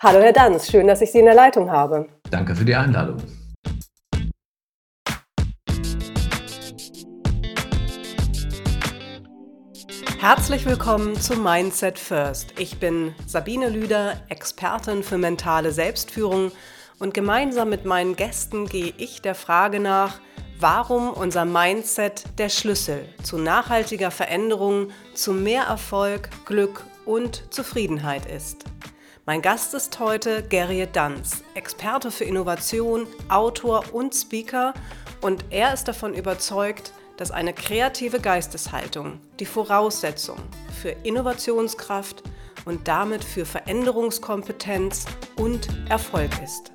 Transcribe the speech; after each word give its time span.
Hallo 0.00 0.20
Herr 0.20 0.32
Danz, 0.32 0.70
schön, 0.70 0.86
dass 0.86 1.00
ich 1.00 1.10
Sie 1.10 1.18
in 1.18 1.24
der 1.24 1.34
Leitung 1.34 1.70
habe. 1.70 2.06
Danke 2.30 2.54
für 2.54 2.64
die 2.64 2.76
Einladung. 2.76 3.16
Herzlich 10.20 10.64
willkommen 10.64 11.18
zu 11.20 11.34
Mindset 11.36 11.98
First. 11.98 12.54
Ich 12.58 12.78
bin 12.78 13.14
Sabine 13.26 13.68
Lüder, 13.68 14.14
Expertin 14.28 15.02
für 15.02 15.18
mentale 15.18 15.72
Selbstführung 15.72 16.52
und 17.00 17.12
gemeinsam 17.12 17.68
mit 17.68 17.84
meinen 17.84 18.14
Gästen 18.14 18.66
gehe 18.66 18.94
ich 18.96 19.22
der 19.22 19.34
Frage 19.34 19.80
nach, 19.80 20.20
warum 20.60 21.10
unser 21.10 21.44
Mindset 21.44 22.24
der 22.38 22.48
Schlüssel 22.48 23.08
zu 23.24 23.38
nachhaltiger 23.38 24.12
Veränderung, 24.12 24.90
zu 25.14 25.32
mehr 25.32 25.64
Erfolg, 25.64 26.30
Glück 26.46 26.84
und 27.04 27.52
Zufriedenheit 27.52 28.24
ist. 28.26 28.64
Mein 29.26 29.40
Gast 29.40 29.72
ist 29.72 29.98
heute 30.00 30.42
Gerrit 30.42 30.96
Danz, 30.96 31.42
Experte 31.54 32.10
für 32.10 32.24
Innovation, 32.24 33.06
Autor 33.30 33.82
und 33.94 34.14
Speaker 34.14 34.74
und 35.22 35.46
er 35.48 35.72
ist 35.72 35.88
davon 35.88 36.12
überzeugt, 36.12 36.92
dass 37.16 37.30
eine 37.30 37.54
kreative 37.54 38.20
Geisteshaltung 38.20 39.18
die 39.40 39.46
Voraussetzung 39.46 40.36
für 40.78 40.90
Innovationskraft 40.90 42.22
und 42.66 42.86
damit 42.86 43.24
für 43.24 43.46
Veränderungskompetenz 43.46 45.06
und 45.36 45.70
Erfolg 45.88 46.30
ist. 46.42 46.70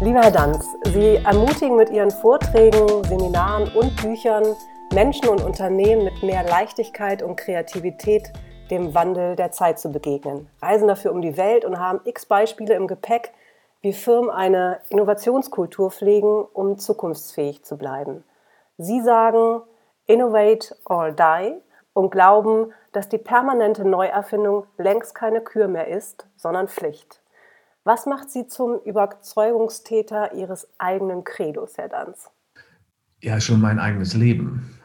Lieber 0.00 0.22
Herr 0.22 0.32
Danz, 0.32 0.66
Sie 0.92 1.20
ermutigen 1.24 1.76
mit 1.76 1.90
Ihren 1.90 2.10
Vorträgen, 2.10 3.04
Seminaren 3.04 3.68
und 3.76 3.94
Büchern 4.02 4.56
Menschen 4.92 5.28
und 5.28 5.44
Unternehmen 5.44 6.04
mit 6.04 6.20
mehr 6.24 6.42
Leichtigkeit 6.42 7.22
und 7.22 7.36
Kreativität 7.36 8.32
dem 8.72 8.92
Wandel 8.92 9.36
der 9.36 9.52
Zeit 9.52 9.78
zu 9.78 9.92
begegnen, 9.92 10.48
reisen 10.60 10.88
dafür 10.88 11.12
um 11.12 11.22
die 11.22 11.36
Welt 11.36 11.64
und 11.64 11.78
haben 11.78 12.00
x 12.04 12.26
Beispiele 12.26 12.74
im 12.74 12.88
Gepäck, 12.88 13.32
wie 13.82 13.92
Firmen 13.92 14.30
eine 14.30 14.80
Innovationskultur 14.88 15.92
pflegen, 15.92 16.44
um 16.44 16.76
zukunftsfähig 16.76 17.64
zu 17.64 17.78
bleiben. 17.78 18.24
Sie 18.78 19.00
sagen 19.00 19.62
Innovate 20.06 20.74
or 20.84 21.12
Die 21.12 21.54
und 21.92 22.10
glauben, 22.10 22.72
dass 22.92 23.08
die 23.08 23.18
permanente 23.18 23.88
Neuerfindung 23.88 24.66
längst 24.76 25.14
keine 25.14 25.40
Kür 25.40 25.68
mehr 25.68 25.86
ist, 25.86 26.26
sondern 26.34 26.66
Pflicht. 26.66 27.22
Was 27.84 28.06
macht 28.06 28.28
Sie 28.30 28.48
zum 28.48 28.80
Überzeugungstäter 28.80 30.34
Ihres 30.34 30.68
eigenen 30.78 31.22
Credos, 31.22 31.78
Herr 31.78 31.88
Danz? 31.88 32.28
Ja, 33.20 33.40
schon 33.40 33.60
mein 33.60 33.78
eigenes 33.78 34.14
Leben. 34.14 34.79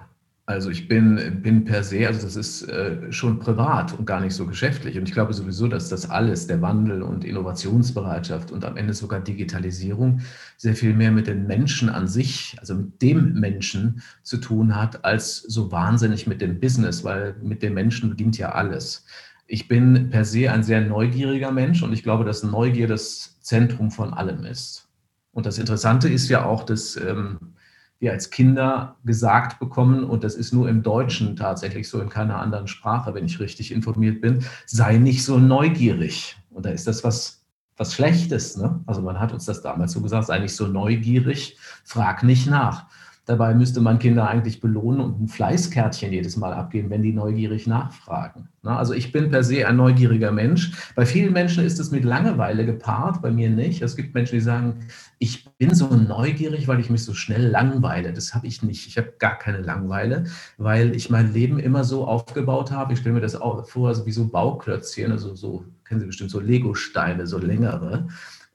Also 0.47 0.69
ich 0.69 0.87
bin, 0.87 1.41
bin 1.41 1.65
per 1.65 1.83
se, 1.83 2.05
also 2.05 2.21
das 2.21 2.35
ist 2.35 2.69
äh, 2.69 3.11
schon 3.11 3.39
privat 3.39 3.97
und 3.97 4.05
gar 4.05 4.21
nicht 4.21 4.35
so 4.35 4.45
geschäftlich. 4.45 4.95
Und 4.95 5.07
ich 5.07 5.13
glaube 5.13 5.33
sowieso, 5.33 5.67
dass 5.67 5.89
das 5.89 6.07
alles, 6.07 6.45
der 6.45 6.61
Wandel 6.61 7.01
und 7.01 7.25
Innovationsbereitschaft 7.25 8.51
und 8.51 8.63
am 8.63 8.77
Ende 8.77 8.93
sogar 8.93 9.21
Digitalisierung, 9.21 10.21
sehr 10.57 10.75
viel 10.75 10.93
mehr 10.93 11.11
mit 11.11 11.25
den 11.25 11.47
Menschen 11.47 11.89
an 11.89 12.07
sich, 12.07 12.55
also 12.59 12.75
mit 12.75 13.01
dem 13.01 13.33
Menschen 13.33 14.03
zu 14.21 14.37
tun 14.37 14.75
hat, 14.75 15.03
als 15.03 15.37
so 15.37 15.71
wahnsinnig 15.71 16.27
mit 16.27 16.41
dem 16.41 16.59
Business, 16.59 17.03
weil 17.03 17.35
mit 17.41 17.63
dem 17.63 17.73
Menschen 17.73 18.11
beginnt 18.11 18.37
ja 18.37 18.51
alles. 18.51 19.03
Ich 19.47 19.67
bin 19.67 20.11
per 20.11 20.25
se 20.25 20.51
ein 20.51 20.61
sehr 20.61 20.81
neugieriger 20.81 21.51
Mensch 21.51 21.81
und 21.81 21.91
ich 21.91 22.03
glaube, 22.03 22.23
dass 22.23 22.43
Neugier 22.43 22.87
das 22.87 23.39
Zentrum 23.41 23.89
von 23.89 24.13
allem 24.13 24.45
ist. 24.45 24.87
Und 25.31 25.47
das 25.47 25.57
Interessante 25.57 26.07
ist 26.07 26.29
ja 26.29 26.45
auch, 26.45 26.63
dass 26.63 26.95
ähm, 26.97 27.54
wir 27.99 28.11
als 28.11 28.29
Kinder 28.29 28.97
gesagt 29.05 29.59
bekommen, 29.59 30.03
und 30.03 30.23
das 30.23 30.35
ist 30.35 30.53
nur 30.53 30.69
im 30.69 30.83
Deutschen 30.83 31.35
tatsächlich 31.35 31.89
so, 31.89 32.01
in 32.01 32.09
keiner 32.09 32.39
anderen 32.39 32.67
Sprache, 32.67 33.13
wenn 33.13 33.25
ich 33.25 33.39
richtig 33.39 33.71
informiert 33.71 34.21
bin, 34.21 34.45
sei 34.65 34.97
nicht 34.97 35.23
so 35.23 35.37
neugierig. 35.37 36.37
Und 36.49 36.65
da 36.65 36.69
ist 36.69 36.87
das 36.87 37.03
was, 37.03 37.45
was 37.77 37.93
Schlechtes. 37.93 38.57
Ne? 38.57 38.81
Also 38.85 39.01
man 39.01 39.19
hat 39.19 39.31
uns 39.31 39.45
das 39.45 39.61
damals 39.61 39.93
so 39.93 40.01
gesagt, 40.01 40.27
sei 40.27 40.39
nicht 40.39 40.55
so 40.55 40.67
neugierig, 40.67 41.57
frag 41.83 42.23
nicht 42.23 42.47
nach. 42.47 42.87
Dabei 43.25 43.55
müsste 43.55 43.81
man 43.81 43.97
Kinder 43.97 44.29
eigentlich 44.29 44.61
belohnen 44.61 45.01
und 45.01 45.21
ein 45.21 45.27
Fleißkärtchen 45.27 46.13
jedes 46.13 46.37
Mal 46.37 46.53
abgeben, 46.53 46.91
wenn 46.91 47.01
die 47.01 47.11
neugierig 47.11 47.65
nachfragen. 47.65 48.49
Also 48.63 48.93
ich 48.93 49.11
bin 49.11 49.29
per 49.29 49.43
se 49.43 49.67
ein 49.67 49.77
neugieriger 49.77 50.31
Mensch. 50.31 50.71
Bei 50.95 51.05
vielen 51.05 51.33
Menschen 51.33 51.63
ist 51.63 51.79
es 51.79 51.91
mit 51.91 52.03
Langeweile 52.03 52.65
gepaart, 52.65 53.21
bei 53.21 53.31
mir 53.31 53.49
nicht. 53.49 53.81
Es 53.81 53.95
gibt 53.95 54.13
Menschen, 54.13 54.35
die 54.35 54.41
sagen, 54.41 54.87
ich 55.17 55.49
bin 55.57 55.73
so 55.73 55.87
neugierig, 55.87 56.67
weil 56.67 56.79
ich 56.79 56.89
mich 56.89 57.03
so 57.03 57.13
schnell 57.13 57.47
langweile. 57.47 58.13
Das 58.13 58.35
habe 58.35 58.47
ich 58.47 58.61
nicht. 58.61 58.87
Ich 58.87 58.97
habe 58.97 59.13
gar 59.17 59.37
keine 59.37 59.61
Langeweile, 59.61 60.25
weil 60.57 60.95
ich 60.95 61.09
mein 61.09 61.33
Leben 61.33 61.59
immer 61.59 61.83
so 61.83 62.05
aufgebaut 62.07 62.71
habe. 62.71 62.93
Ich 62.93 62.99
stelle 62.99 63.15
mir 63.15 63.21
das 63.21 63.35
vor, 63.65 63.87
also 63.87 64.05
wie 64.05 64.11
so 64.11 64.27
Bauklötzchen, 64.27 65.11
also 65.11 65.35
so, 65.35 65.65
kennen 65.83 65.99
Sie 65.99 66.07
bestimmt 66.07 66.31
so 66.31 66.39
Lego-Steine, 66.39 67.27
so 67.27 67.37
längere. 67.37 68.07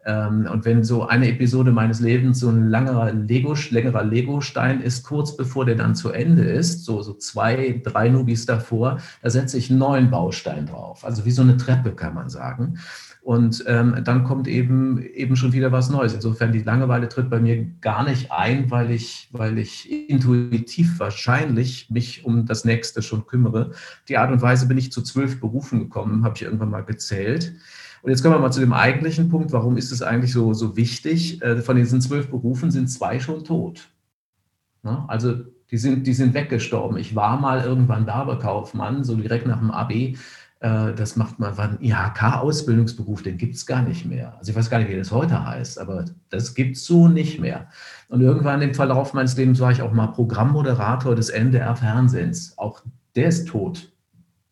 Ähm, 0.07 0.49
und 0.51 0.65
wenn 0.65 0.83
so 0.83 1.07
eine 1.07 1.29
Episode 1.29 1.73
meines 1.73 2.01
Lebens 2.01 2.41
so 2.41 2.49
ein 2.49 2.69
langerer 2.69 3.13
Lego, 3.13 3.55
längerer 3.71 4.05
Lego-Stein 4.05 4.81
ist, 4.81 5.05
kurz 5.05 5.37
bevor 5.37 5.67
der 5.67 5.75
dann 5.75 5.95
zu 5.95 6.11
Ende 6.11 6.45
ist, 6.45 6.85
so, 6.85 7.03
so 7.03 7.15
zwei, 7.15 7.81
drei 7.85 8.09
Nubis 8.09 8.47
davor, 8.47 8.99
da 9.23 9.31
setze 9.31 9.59
ich 9.59 9.71
einen 9.71 9.79
neuen 9.79 10.11
Baustein 10.11 10.67
drauf. 10.67 11.05
Also 11.05 11.25
wie 11.25 11.31
so 11.31 11.43
eine 11.43 11.57
Treppe, 11.57 11.93
kann 11.93 12.15
man 12.15 12.31
sagen. 12.31 12.79
Und 13.23 13.63
ähm, 13.67 14.01
dann 14.03 14.25
kommt 14.25 14.49
eben, 14.49 15.03
eben 15.03 15.37
schon 15.37 15.53
wieder 15.53 15.71
was 15.73 15.91
Neues. 15.91 16.15
Insofern 16.15 16.53
die 16.53 16.63
Langeweile 16.63 17.09
tritt 17.09 17.29
bei 17.29 17.39
mir 17.39 17.67
gar 17.83 18.03
nicht 18.03 18.33
ein, 18.33 18.71
weil 18.71 18.91
ich, 18.91 19.29
weil 19.31 19.59
ich 19.59 20.09
intuitiv 20.09 20.99
wahrscheinlich 20.99 21.91
mich 21.91 22.25
um 22.25 22.47
das 22.47 22.65
Nächste 22.65 23.03
schon 23.03 23.27
kümmere. 23.27 23.73
Die 24.09 24.17
Art 24.17 24.33
und 24.33 24.41
Weise 24.41 24.67
bin 24.67 24.79
ich 24.79 24.91
zu 24.91 25.03
zwölf 25.03 25.39
Berufen 25.39 25.81
gekommen, 25.81 26.25
habe 26.25 26.35
ich 26.37 26.43
irgendwann 26.43 26.71
mal 26.71 26.85
gezählt. 26.85 27.53
Und 28.03 28.11
jetzt 28.11 28.23
kommen 28.23 28.35
wir 28.35 28.39
mal 28.41 28.53
zu 28.53 28.61
dem 28.61 28.73
eigentlichen 28.73 29.29
Punkt. 29.29 29.53
Warum 29.53 29.77
ist 29.77 29.93
es 29.93 30.03
eigentlich 30.03 30.33
so, 30.33 30.55
so 30.55 30.77
wichtig? 30.77 31.43
Äh, 31.43 31.63
von 31.63 31.77
diesen 31.77 32.01
zwölf 32.01 32.31
Berufen 32.31 32.71
sind 32.71 32.89
zwei 32.89 33.21
schon 33.21 33.45
tot. 33.45 33.89
Also 34.83 35.35
die 35.71 35.77
sind, 35.77 36.07
die 36.07 36.15
sind 36.15 36.35
weggestorben. 36.35 36.97
Ich 36.97 37.15
war 37.15 37.39
mal 37.39 37.63
irgendwann 37.63 38.07
Werbekaufmann, 38.07 39.05
so 39.05 39.15
direkt 39.17 39.47
nach 39.47 39.59
dem 39.59 39.71
AB. 39.71 39.93
Äh, 40.61 40.95
das 40.95 41.17
macht 41.17 41.39
man, 41.39 41.57
war 41.57 41.71
ein 41.71 41.79
IHK-Ausbildungsberuf, 41.81 43.23
den 43.23 43.39
gibt 43.39 43.55
es 43.55 43.67
gar 43.67 43.83
nicht 43.83 44.07
mehr. 44.07 44.37
Also 44.39 44.51
ich 44.51 44.57
weiß 44.57 44.71
gar 44.71 44.79
nicht, 44.79 44.91
wie 44.91 44.97
das 44.97 45.11
heute 45.11 45.47
heißt, 45.47 45.79
aber 45.79 46.05
das 46.29 46.55
gibt 46.55 46.77
es 46.77 46.85
so 46.85 47.09
nicht 47.09 47.41
mehr. 47.41 47.69
Und 48.09 48.21
irgendwann 48.21 48.63
im 48.63 48.75
Verlauf 48.75 49.15
meines 49.15 49.37
Lebens 49.37 49.61
war 49.61 49.71
ich 49.71 49.83
auch 49.83 49.93
mal 49.93 50.09
Programmmoderator 50.09 51.15
des 51.15 51.31
NDR-Fernsehens. 51.31 52.59
Auch 52.59 52.83
der 53.15 53.29
ist 53.29 53.49
tot, 53.49 53.93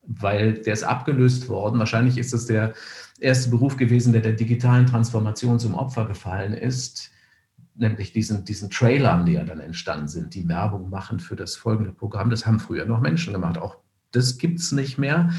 weil 0.02 0.54
der 0.54 0.72
ist 0.72 0.84
abgelöst 0.84 1.48
worden. 1.48 1.78
Wahrscheinlich 1.78 2.16
ist 2.16 2.32
das 2.32 2.46
der 2.46 2.74
erste 3.18 3.50
Beruf 3.50 3.76
gewesen, 3.76 4.12
der 4.12 4.22
der 4.22 4.32
digitalen 4.32 4.86
Transformation 4.86 5.58
zum 5.58 5.74
Opfer 5.74 6.06
gefallen 6.06 6.54
ist, 6.54 7.10
nämlich 7.74 8.12
diesen, 8.12 8.44
diesen 8.44 8.70
Trailern, 8.70 9.24
die 9.24 9.32
ja 9.32 9.44
dann 9.44 9.60
entstanden 9.60 10.08
sind, 10.08 10.34
die 10.34 10.48
Werbung 10.48 10.90
machen 10.90 11.20
für 11.20 11.36
das 11.36 11.56
folgende 11.56 11.92
Programm. 11.92 12.30
Das 12.30 12.46
haben 12.46 12.60
früher 12.60 12.84
noch 12.84 13.00
Menschen 13.00 13.32
gemacht. 13.32 13.58
Auch 13.58 13.76
das 14.10 14.38
gibt 14.38 14.58
es 14.58 14.72
nicht 14.72 14.98
mehr. 14.98 15.30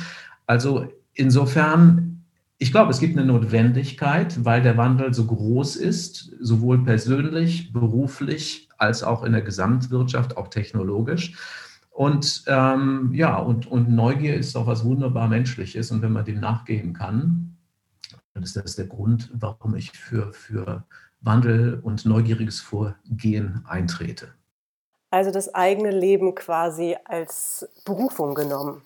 Also 0.45 0.87
insofern, 1.13 2.23
ich 2.57 2.71
glaube, 2.71 2.91
es 2.91 2.99
gibt 2.99 3.17
eine 3.17 3.25
Notwendigkeit, 3.25 4.45
weil 4.45 4.61
der 4.61 4.77
Wandel 4.77 5.13
so 5.13 5.25
groß 5.25 5.75
ist, 5.75 6.31
sowohl 6.39 6.83
persönlich, 6.83 7.73
beruflich 7.73 8.69
als 8.77 9.03
auch 9.03 9.23
in 9.23 9.33
der 9.33 9.41
Gesamtwirtschaft, 9.41 10.37
auch 10.37 10.47
technologisch. 10.47 11.35
Und 11.89 12.43
ähm, 12.47 13.11
ja, 13.13 13.37
und, 13.37 13.67
und 13.67 13.89
Neugier 13.89 14.35
ist 14.35 14.55
auch 14.55 14.67
was 14.67 14.85
wunderbar 14.85 15.27
Menschliches. 15.27 15.91
Und 15.91 16.01
wenn 16.01 16.13
man 16.13 16.23
dem 16.23 16.39
nachgehen 16.39 16.93
kann, 16.93 17.57
dann 18.39 18.43
ist 18.45 18.55
das 18.55 18.77
der 18.77 18.87
Grund, 18.87 19.29
warum 19.33 19.75
ich 19.75 19.91
für, 19.91 20.31
für 20.31 20.83
Wandel 21.19 21.79
und 21.83 22.05
neugieriges 22.05 22.61
Vorgehen 22.61 23.65
eintrete. 23.67 24.29
Also 25.11 25.31
das 25.31 25.53
eigene 25.53 25.91
Leben 25.91 26.35
quasi 26.35 26.95
als 27.03 27.67
Berufung 27.83 28.35
genommen. 28.35 28.81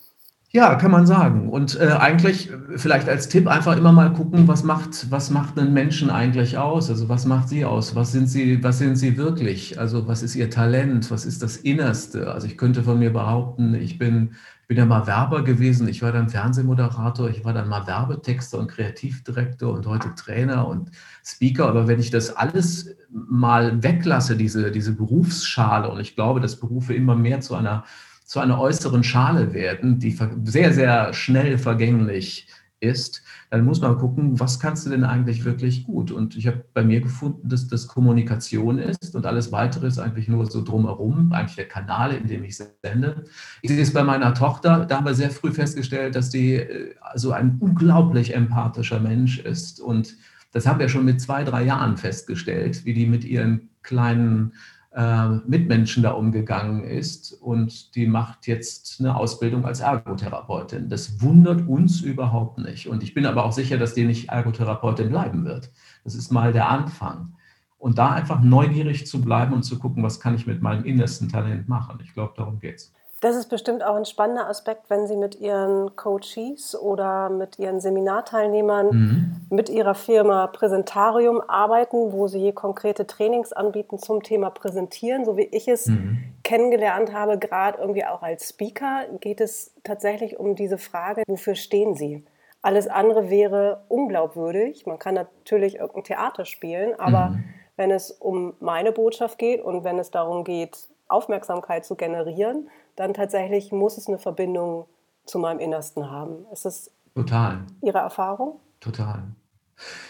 Ja, 0.51 0.75
kann 0.75 0.91
man 0.91 1.05
sagen. 1.05 1.49
Und 1.49 1.79
äh, 1.79 1.87
eigentlich 1.99 2.51
äh, 2.51 2.77
vielleicht 2.77 3.09
als 3.09 3.27
Tipp 3.27 3.47
einfach 3.47 3.75
immer 3.75 3.91
mal 3.91 4.13
gucken, 4.13 4.47
was 4.47 4.63
macht, 4.63 5.11
was 5.11 5.29
macht 5.29 5.57
einen 5.57 5.73
Menschen 5.73 6.09
eigentlich 6.09 6.57
aus? 6.57 6.89
Also 6.89 7.09
was 7.09 7.25
macht 7.25 7.49
sie 7.49 7.65
aus? 7.65 7.95
Was 7.95 8.11
sind 8.11 8.27
sie, 8.27 8.63
was 8.63 8.77
sind 8.77 8.95
sie 8.95 9.17
wirklich? 9.17 9.79
Also 9.79 10.07
was 10.07 10.21
ist 10.23 10.35
ihr 10.35 10.49
Talent? 10.49 11.11
Was 11.11 11.25
ist 11.25 11.43
das 11.43 11.57
Innerste? 11.57 12.31
Also 12.31 12.47
ich 12.47 12.57
könnte 12.57 12.83
von 12.83 12.99
mir 12.99 13.11
behaupten, 13.11 13.73
ich 13.73 13.97
bin, 13.97 14.35
bin 14.73 14.81
ja 14.81 14.85
mal 14.87 15.05
Werber 15.05 15.43
gewesen, 15.43 15.87
ich 15.87 16.01
war 16.01 16.11
dann 16.11 16.29
Fernsehmoderator, 16.29 17.29
ich 17.29 17.45
war 17.45 17.53
dann 17.53 17.69
mal 17.69 17.85
Werbetexter 17.85 18.57
und 18.57 18.69
Kreativdirektor 18.69 19.71
und 19.71 19.85
heute 19.85 20.15
Trainer 20.15 20.67
und 20.67 20.89
Speaker. 21.23 21.67
Aber 21.67 21.87
wenn 21.87 21.99
ich 21.99 22.09
das 22.09 22.35
alles 22.35 22.95
mal 23.11 23.83
weglasse, 23.83 24.35
diese, 24.35 24.71
diese 24.71 24.93
Berufsschale, 24.93 25.89
und 25.89 25.99
ich 25.99 26.15
glaube, 26.15 26.39
dass 26.39 26.59
Berufe 26.59 26.95
immer 26.95 27.15
mehr 27.15 27.39
zu 27.41 27.53
einer 27.53 27.83
zu 28.25 28.39
einer 28.39 28.59
äußeren 28.59 29.03
Schale 29.03 29.53
werden, 29.53 29.99
die 29.99 30.17
sehr, 30.45 30.73
sehr 30.73 31.13
schnell 31.13 31.59
vergänglich 31.59 32.47
ist, 32.83 33.23
dann 33.49 33.65
muss 33.65 33.81
man 33.81 33.97
gucken, 33.97 34.39
was 34.39 34.59
kannst 34.59 34.85
du 34.85 34.89
denn 34.89 35.03
eigentlich 35.03 35.45
wirklich 35.45 35.85
gut? 35.85 36.11
Und 36.11 36.35
ich 36.35 36.47
habe 36.47 36.63
bei 36.73 36.83
mir 36.83 37.01
gefunden, 37.01 37.47
dass 37.47 37.67
das 37.67 37.87
Kommunikation 37.87 38.77
ist 38.77 39.15
und 39.15 39.25
alles 39.25 39.51
weitere 39.51 39.87
ist 39.87 39.99
eigentlich 39.99 40.27
nur 40.27 40.45
so 40.45 40.63
drumherum, 40.63 41.31
eigentlich 41.31 41.55
der 41.55 41.67
Kanal, 41.67 42.13
in 42.13 42.27
dem 42.27 42.43
ich 42.43 42.57
sende. 42.57 43.23
Ich 43.61 43.71
sehe 43.71 43.81
es 43.81 43.93
bei 43.93 44.03
meiner 44.03 44.33
Tochter, 44.33 44.85
da 44.85 44.97
haben 44.97 45.05
wir 45.05 45.15
sehr 45.15 45.31
früh 45.31 45.51
festgestellt, 45.51 46.15
dass 46.15 46.29
die 46.29 46.55
äh, 46.55 46.93
so 47.15 47.31
ein 47.31 47.57
unglaublich 47.59 48.35
empathischer 48.35 48.99
Mensch 48.99 49.39
ist 49.39 49.79
und 49.79 50.15
das 50.51 50.67
haben 50.67 50.79
wir 50.79 50.87
schon 50.87 51.05
mit 51.05 51.19
zwei, 51.19 51.43
drei 51.43 51.63
Jahren 51.63 51.97
festgestellt, 51.97 52.85
wie 52.85 52.93
die 52.93 53.07
mit 53.07 53.25
ihren 53.25 53.69
kleinen 53.81 54.53
äh, 54.95 55.27
Mitmenschen 55.47 56.03
da 56.03 56.11
umgegangen 56.11 56.83
ist 56.83 57.33
und 57.33 57.95
die 57.95 58.05
macht 58.05 58.47
jetzt 58.47 58.99
eine 58.99 59.15
Ausbildung 59.15 59.65
als 59.65 59.79
Ergotherapeutin. 59.79 60.89
Das 60.89 61.21
wundert 61.21 61.67
uns 61.67 62.01
überhaupt 62.01 62.59
nicht. 62.59 62.87
Und 62.87 63.03
ich 63.03 63.13
bin 63.13 63.25
aber 63.25 63.43
auch 63.45 63.51
sicher, 63.51 63.77
dass 63.77 63.93
die 63.93 64.05
nicht 64.05 64.29
Ergotherapeutin 64.29 65.09
bleiben 65.09 65.45
wird. 65.45 65.71
Das 66.03 66.15
ist 66.15 66.31
mal 66.31 66.53
der 66.53 66.69
Anfang. 66.69 67.33
Und 67.77 67.97
da 67.97 68.11
einfach 68.11 68.41
neugierig 68.41 69.07
zu 69.07 69.21
bleiben 69.21 69.53
und 69.53 69.63
zu 69.63 69.77
gucken, 69.77 70.03
was 70.03 70.19
kann 70.19 70.35
ich 70.35 70.47
mit 70.47 70.61
meinem 70.61 70.85
innersten 70.85 71.27
Talent 71.27 71.67
machen. 71.67 71.99
Ich 72.03 72.13
glaube, 72.13 72.33
darum 72.37 72.59
geht 72.59 72.75
es. 72.75 72.93
Das 73.23 73.37
ist 73.37 73.47
bestimmt 73.47 73.85
auch 73.85 73.95
ein 73.95 74.03
spannender 74.03 74.49
Aspekt, 74.49 74.89
wenn 74.89 75.07
Sie 75.07 75.15
mit 75.15 75.39
Ihren 75.39 75.95
Coaches 75.95 76.77
oder 76.77 77.29
mit 77.29 77.57
Ihren 77.57 77.79
Seminarteilnehmern 77.79 78.87
mhm. 78.87 79.35
mit 79.49 79.69
Ihrer 79.69 79.95
Firma 79.95 80.47
Präsentarium 80.47 81.39
arbeiten, 81.39 82.11
wo 82.11 82.27
Sie 82.27 82.51
konkrete 82.51 83.07
Trainings 83.07 83.53
anbieten 83.53 83.97
zum 83.97 84.23
Thema 84.23 84.49
Präsentieren. 84.49 85.23
So 85.23 85.37
wie 85.37 85.43
ich 85.43 85.69
es 85.69 85.85
mhm. 85.85 86.33
kennengelernt 86.43 87.13
habe, 87.13 87.37
gerade 87.37 87.79
irgendwie 87.79 88.03
auch 88.03 88.23
als 88.23 88.49
Speaker, 88.49 89.05
geht 89.21 89.39
es 89.39 89.73
tatsächlich 89.85 90.37
um 90.37 90.55
diese 90.55 90.77
Frage, 90.77 91.23
wofür 91.25 91.55
stehen 91.55 91.95
Sie? 91.95 92.25
Alles 92.61 92.89
andere 92.89 93.29
wäre 93.29 93.85
unglaubwürdig. 93.87 94.85
Man 94.85 94.99
kann 94.99 95.13
natürlich 95.15 95.75
irgendein 95.75 96.03
Theater 96.03 96.43
spielen, 96.43 96.99
aber 96.99 97.29
mhm. 97.29 97.43
wenn 97.77 97.89
es 97.89 98.11
um 98.11 98.55
meine 98.59 98.91
Botschaft 98.91 99.37
geht 99.37 99.61
und 99.61 99.85
wenn 99.85 99.97
es 99.97 100.11
darum 100.11 100.43
geht, 100.43 100.89
Aufmerksamkeit 101.07 101.85
zu 101.85 101.95
generieren, 101.95 102.69
dann 102.95 103.13
tatsächlich 103.13 103.71
muss 103.71 103.97
es 103.97 104.07
eine 104.07 104.19
Verbindung 104.19 104.85
zu 105.25 105.39
meinem 105.39 105.59
Innersten 105.59 106.09
haben. 106.09 106.45
Ist 106.51 106.65
das 106.65 106.91
Total. 107.15 107.59
Ihre 107.81 107.99
Erfahrung? 107.99 108.59
Total. 108.79 109.23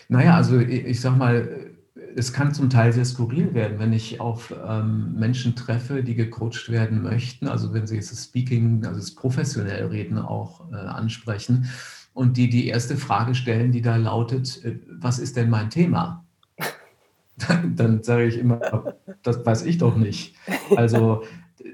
Naja, 0.08 0.36
also 0.36 0.60
ich, 0.60 0.86
ich 0.86 1.02
sag 1.02 1.18
mal, 1.18 1.74
es 2.16 2.34
kann 2.34 2.54
zum 2.54 2.70
Teil 2.70 2.94
sehr 2.94 3.06
skurril 3.06 3.54
werden, 3.54 3.80
wenn 3.80 3.94
ich 3.94 4.20
auf 4.20 4.54
ähm, 4.68 5.16
Menschen 5.16 5.56
treffe, 5.56 6.04
die 6.04 6.16
gecoacht 6.16 6.70
werden 6.70 7.02
möchten. 7.02 7.48
Also 7.48 7.74
wenn 7.74 7.88
sie 7.88 7.96
jetzt 7.96 8.12
das 8.12 8.24
Speaking, 8.24 8.86
also 8.86 9.00
das 9.00 9.12
professionelle 9.16 9.92
Reden 9.92 10.18
auch 10.18 10.72
äh, 10.72 10.76
ansprechen 10.76 11.70
und 12.14 12.38
die 12.38 12.50
die 12.50 12.68
erste 12.68 12.98
Frage 12.98 13.36
stellen, 13.36 13.72
die 13.72 13.82
da 13.82 13.96
lautet, 13.96 14.64
äh, 14.64 14.80
was 15.00 15.20
ist 15.20 15.36
denn 15.36 15.50
mein 15.50 15.70
Thema? 15.70 16.24
Dann, 17.48 17.76
dann 17.76 18.04
sage 18.04 18.26
ich 18.26 18.38
immer, 18.38 18.94
das 19.24 19.44
weiß 19.44 19.64
ich 19.66 19.80
doch 19.80 19.96
nicht. 19.96 20.36
Also 20.76 21.24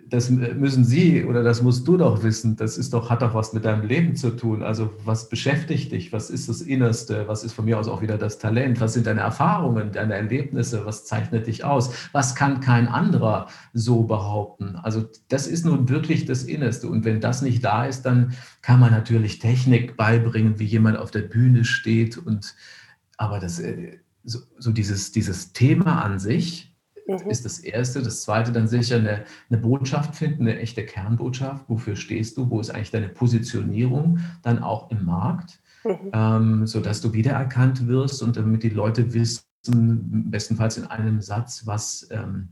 das 0.08 0.30
müssen 0.30 0.84
Sie 0.84 1.24
oder 1.24 1.42
das 1.42 1.62
musst 1.62 1.88
du 1.88 1.98
doch 1.98 2.22
wissen. 2.22 2.56
Das 2.56 2.78
ist 2.78 2.94
doch, 2.94 3.10
hat 3.10 3.22
doch 3.22 3.34
was 3.34 3.54
mit 3.54 3.66
deinem 3.66 3.88
Leben 3.88 4.16
zu 4.16 4.32
tun. 4.32 4.62
Also 4.62 4.92
was 5.06 5.30
beschäftigt 5.30 5.92
dich? 5.92 6.12
Was 6.12 6.30
ist 6.30 6.50
das 6.50 6.62
Innerste? 6.62 7.28
Was 7.28 7.44
ist 7.44 7.54
von 7.54 7.66
mir 7.66 7.80
aus 7.80 7.88
auch 7.88 8.02
wieder 8.02 8.18
das 8.18 8.40
Talent? 8.40 8.82
Was 8.82 8.94
sind 8.94 9.08
deine 9.08 9.22
Erfahrungen, 9.22 9.92
deine 9.92 10.16
Erlebnisse? 10.16 10.86
Was 10.86 11.06
zeichnet 11.06 11.48
dich 11.48 11.64
aus? 11.64 11.92
Was 12.12 12.36
kann 12.36 12.60
kein 12.60 12.88
anderer 12.88 13.48
so 13.74 14.04
behaupten? 14.04 14.76
Also 14.76 15.06
das 15.30 15.48
ist 15.48 15.66
nun 15.66 15.88
wirklich 15.88 16.26
das 16.26 16.44
Innerste. 16.44 16.88
Und 16.88 17.06
wenn 17.06 17.22
das 17.22 17.42
nicht 17.42 17.64
da 17.64 17.86
ist, 17.86 18.04
dann 18.04 18.34
kann 18.62 18.80
man 18.80 18.92
natürlich 18.92 19.40
Technik 19.40 19.96
beibringen, 19.96 20.60
wie 20.60 20.66
jemand 20.66 20.98
auf 20.98 21.12
der 21.12 21.22
Bühne 21.22 21.64
steht. 21.64 22.18
Und 22.18 22.56
aber 23.18 23.40
das 23.40 23.60
äh, 23.60 24.00
so, 24.24 24.40
so 24.58 24.72
dieses, 24.72 25.12
dieses 25.12 25.54
Thema 25.54 26.04
an 26.04 26.20
sich, 26.20 26.69
mhm. 27.10 27.30
ist 27.30 27.46
das 27.46 27.60
Erste. 27.60 28.02
Das 28.02 28.22
Zweite 28.22 28.52
dann 28.52 28.68
sicher 28.68 28.98
eine, 28.98 29.24
eine 29.50 29.60
Botschaft 29.60 30.16
finden, 30.16 30.44
eine 30.44 30.60
echte 30.60 30.86
Kernbotschaft. 30.86 31.66
Wofür 31.68 31.96
stehst 31.96 32.38
du? 32.38 32.50
Wo 32.50 32.60
ist 32.60 32.70
eigentlich 32.70 32.92
deine 32.92 33.10
Positionierung 33.10 34.20
dann 34.44 34.60
auch 34.62 34.92
im 34.92 35.06
Markt? 35.06 35.60
Mhm. 35.84 36.12
Ähm, 36.14 36.68
sodass 36.68 37.02
du 37.02 37.14
wiedererkannt 37.14 37.88
wirst 37.88 38.22
und 38.22 38.38
damit 38.38 38.64
die 38.64 38.70
Leute 38.70 39.14
wissen, 39.14 39.44
bestenfalls 40.30 40.78
in 40.78 40.86
einem 40.86 41.22
Satz, 41.22 41.66
was, 41.66 42.08
ähm, 42.12 42.50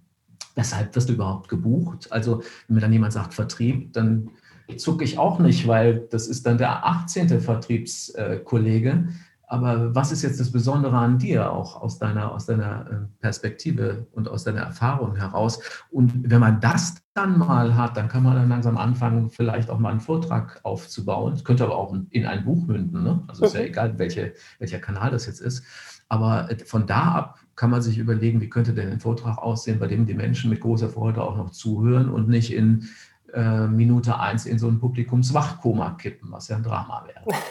weshalb 0.55 0.95
wirst 0.95 1.09
du 1.09 1.13
überhaupt 1.13 1.49
gebucht? 1.49 2.11
Also 2.11 2.41
wenn 2.67 2.75
mir 2.75 2.81
dann 2.81 2.93
jemand 2.93 3.13
sagt 3.13 3.33
Vertrieb, 3.33 3.93
dann 3.93 4.29
zucke 4.75 5.03
ich 5.03 5.17
auch 5.17 5.39
nicht, 5.39 5.67
weil 5.67 6.07
das 6.09 6.27
ist 6.27 6.45
dann 6.45 6.57
der 6.57 6.85
18. 6.85 7.39
Vertriebskollege. 7.39 9.07
Aber 9.49 9.95
was 9.95 10.11
ist 10.11 10.23
jetzt 10.23 10.41
das 10.41 10.51
Besondere 10.51 10.97
an 10.97 11.17
dir, 11.17 11.49
auch 11.51 11.81
aus 11.81 11.97
deiner, 11.97 12.33
aus 12.33 12.45
deiner 12.45 12.85
äh, 12.91 12.95
Perspektive 13.21 14.05
und 14.11 14.27
aus 14.27 14.43
deiner 14.43 14.59
Erfahrung 14.59 15.15
heraus? 15.15 15.61
Und 15.89 16.29
wenn 16.29 16.41
man 16.41 16.59
das 16.59 16.95
dann 17.13 17.39
mal 17.39 17.75
hat, 17.75 17.95
dann 17.95 18.09
kann 18.09 18.23
man 18.23 18.35
dann 18.35 18.49
langsam 18.49 18.77
anfangen, 18.77 19.29
vielleicht 19.29 19.69
auch 19.69 19.79
mal 19.79 19.91
einen 19.91 20.01
Vortrag 20.01 20.59
aufzubauen. 20.63 21.33
Es 21.33 21.45
könnte 21.45 21.63
aber 21.63 21.77
auch 21.77 21.95
in 22.09 22.25
ein 22.25 22.43
Buch 22.43 22.67
münden. 22.67 23.03
Ne? 23.03 23.23
Also 23.27 23.45
ist 23.45 23.53
ja 23.53 23.61
mhm. 23.61 23.67
egal, 23.67 23.97
welche, 23.97 24.33
welcher 24.59 24.79
Kanal 24.79 25.11
das 25.11 25.25
jetzt 25.27 25.39
ist. 25.39 25.63
Aber 26.09 26.51
äh, 26.51 26.57
von 26.65 26.85
da 26.85 27.11
ab 27.13 27.39
kann 27.55 27.69
man 27.69 27.81
sich 27.81 27.97
überlegen, 27.97 28.41
wie 28.41 28.49
könnte 28.49 28.73
denn 28.73 28.91
ein 28.91 28.99
Vortrag 28.99 29.37
aussehen, 29.37 29.79
bei 29.79 29.87
dem 29.87 30.05
die 30.05 30.13
Menschen 30.13 30.49
mit 30.49 30.59
großer 30.59 30.89
Freude 30.89 31.23
auch 31.23 31.37
noch 31.37 31.51
zuhören 31.51 32.09
und 32.09 32.27
nicht 32.27 32.53
in 32.53 32.89
äh, 33.33 33.67
Minute 33.67 34.19
eins 34.19 34.45
in 34.45 34.59
so 34.59 34.67
ein 34.67 34.79
Publikumswachkoma 34.79 35.91
kippen, 35.91 36.31
was 36.33 36.49
ja 36.49 36.57
ein 36.57 36.63
Drama 36.63 37.05
wäre. 37.07 37.23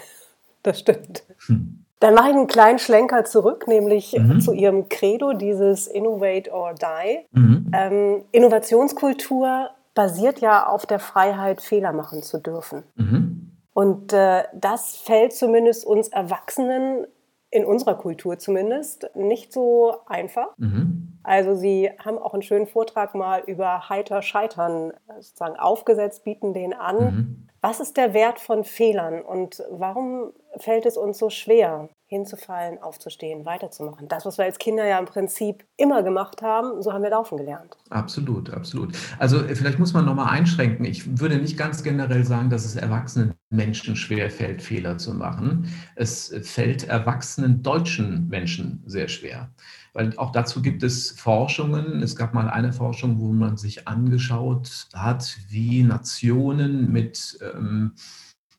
Das 0.63 0.81
stimmt. 0.81 1.23
Hm. 1.47 1.86
Dann 2.01 2.15
mache 2.15 2.29
ich 2.29 2.37
einen 2.37 2.47
kleinen 2.47 2.79
Schlenker 2.79 3.25
zurück, 3.25 3.67
nämlich 3.69 4.15
mhm. 4.19 4.41
zu 4.41 4.53
Ihrem 4.53 4.89
Credo, 4.89 5.33
dieses 5.33 5.87
Innovate 5.87 6.51
or 6.53 6.75
Die. 6.75 7.27
Mhm. 7.33 7.71
Ähm, 7.75 8.25
Innovationskultur 8.33 9.71
basiert 9.95 10.41
ja 10.41 10.67
auf 10.67 10.85
der 10.85 10.99
Freiheit, 10.99 11.63
Fehler 11.63 11.93
machen 11.93 12.23
zu 12.23 12.39
dürfen. 12.39 12.83
Mhm. 12.97 13.57
Und 13.73 14.13
äh, 14.13 14.45
das 14.55 14.97
fällt 14.97 15.33
zumindest 15.33 15.87
uns 15.87 16.09
Erwachsenen, 16.09 17.07
in 17.51 17.65
unserer 17.65 17.95
Kultur 17.95 18.39
zumindest, 18.39 19.09
nicht 19.15 19.53
so 19.53 19.95
einfach. 20.07 20.49
Mhm. 20.59 21.19
Also 21.23 21.55
Sie 21.55 21.91
haben 22.05 22.19
auch 22.19 22.35
einen 22.35 22.43
schönen 22.43 22.67
Vortrag 22.67 23.15
mal 23.15 23.43
über 23.47 23.89
heiter 23.89 24.21
Scheitern 24.21 24.93
sozusagen 25.21 25.57
aufgesetzt, 25.57 26.25
bieten 26.25 26.53
den 26.53 26.75
an. 26.75 27.46
Was 27.69 27.81
ist 27.81 27.97
der 27.97 28.15
Wert 28.15 28.39
von 28.39 28.63
Fehlern 28.63 29.23
und 29.23 29.61
warum 29.73 30.31
fällt 30.57 30.87
es 30.87 30.97
uns 30.97 31.19
so 31.19 31.31
schwer, 31.31 31.89
hinzufallen, 32.07 32.81
aufzustehen, 32.81 33.45
weiterzumachen? 33.45 34.07
Das, 34.07 34.25
was 34.25 34.39
wir 34.39 34.45
als 34.45 34.59
Kinder 34.59 34.87
ja 34.87 35.01
im 35.01 35.05
Prinzip 35.05 35.65
immer 35.77 36.05
gemacht 36.05 36.43
haben, 36.43 36.81
so 36.81 36.93
haben 36.93 37.03
wir 37.03 37.11
laufen 37.11 37.37
gelernt. 37.37 37.77
Absolut, 37.91 38.51
absolut. 38.51 38.97
Also 39.19 39.39
äh, 39.39 39.57
vielleicht 39.57 39.81
muss 39.81 39.93
man 39.95 40.05
nochmal 40.05 40.33
einschränken. 40.33 40.85
Ich 40.85 41.19
würde 41.19 41.39
nicht 41.39 41.59
ganz 41.59 41.83
generell 41.83 42.25
sagen, 42.25 42.51
dass 42.51 42.65
es 42.65 42.77
erwachsenen 42.77 43.35
Menschen 43.51 43.97
schwer 43.97 44.31
fällt, 44.31 44.63
Fehler 44.63 44.97
zu 44.99 45.13
machen. 45.13 45.69
Es 45.97 46.33
fällt 46.43 46.89
erwachsenen 46.89 47.65
deutschen 47.65 48.29
Menschen 48.29 48.85
sehr 48.87 49.09
schwer 49.09 49.51
weil 49.97 50.15
auch 50.19 50.31
dazu 50.31 50.61
gibt 50.61 50.83
es 50.83 51.13
Forschungen. 51.13 52.03
Es 52.03 52.17
gab 52.17 52.35
mal 52.35 52.51
eine 52.51 52.75
Forschung, 52.75 53.19
wo 53.19 53.33
man 53.33 53.57
sich 53.57 53.89
angeschaut 53.89 54.89
hat, 54.93 55.39
wie 55.49 55.83
Nationen 55.83 56.93
mit, 56.93 57.39
ähm, 57.41 57.93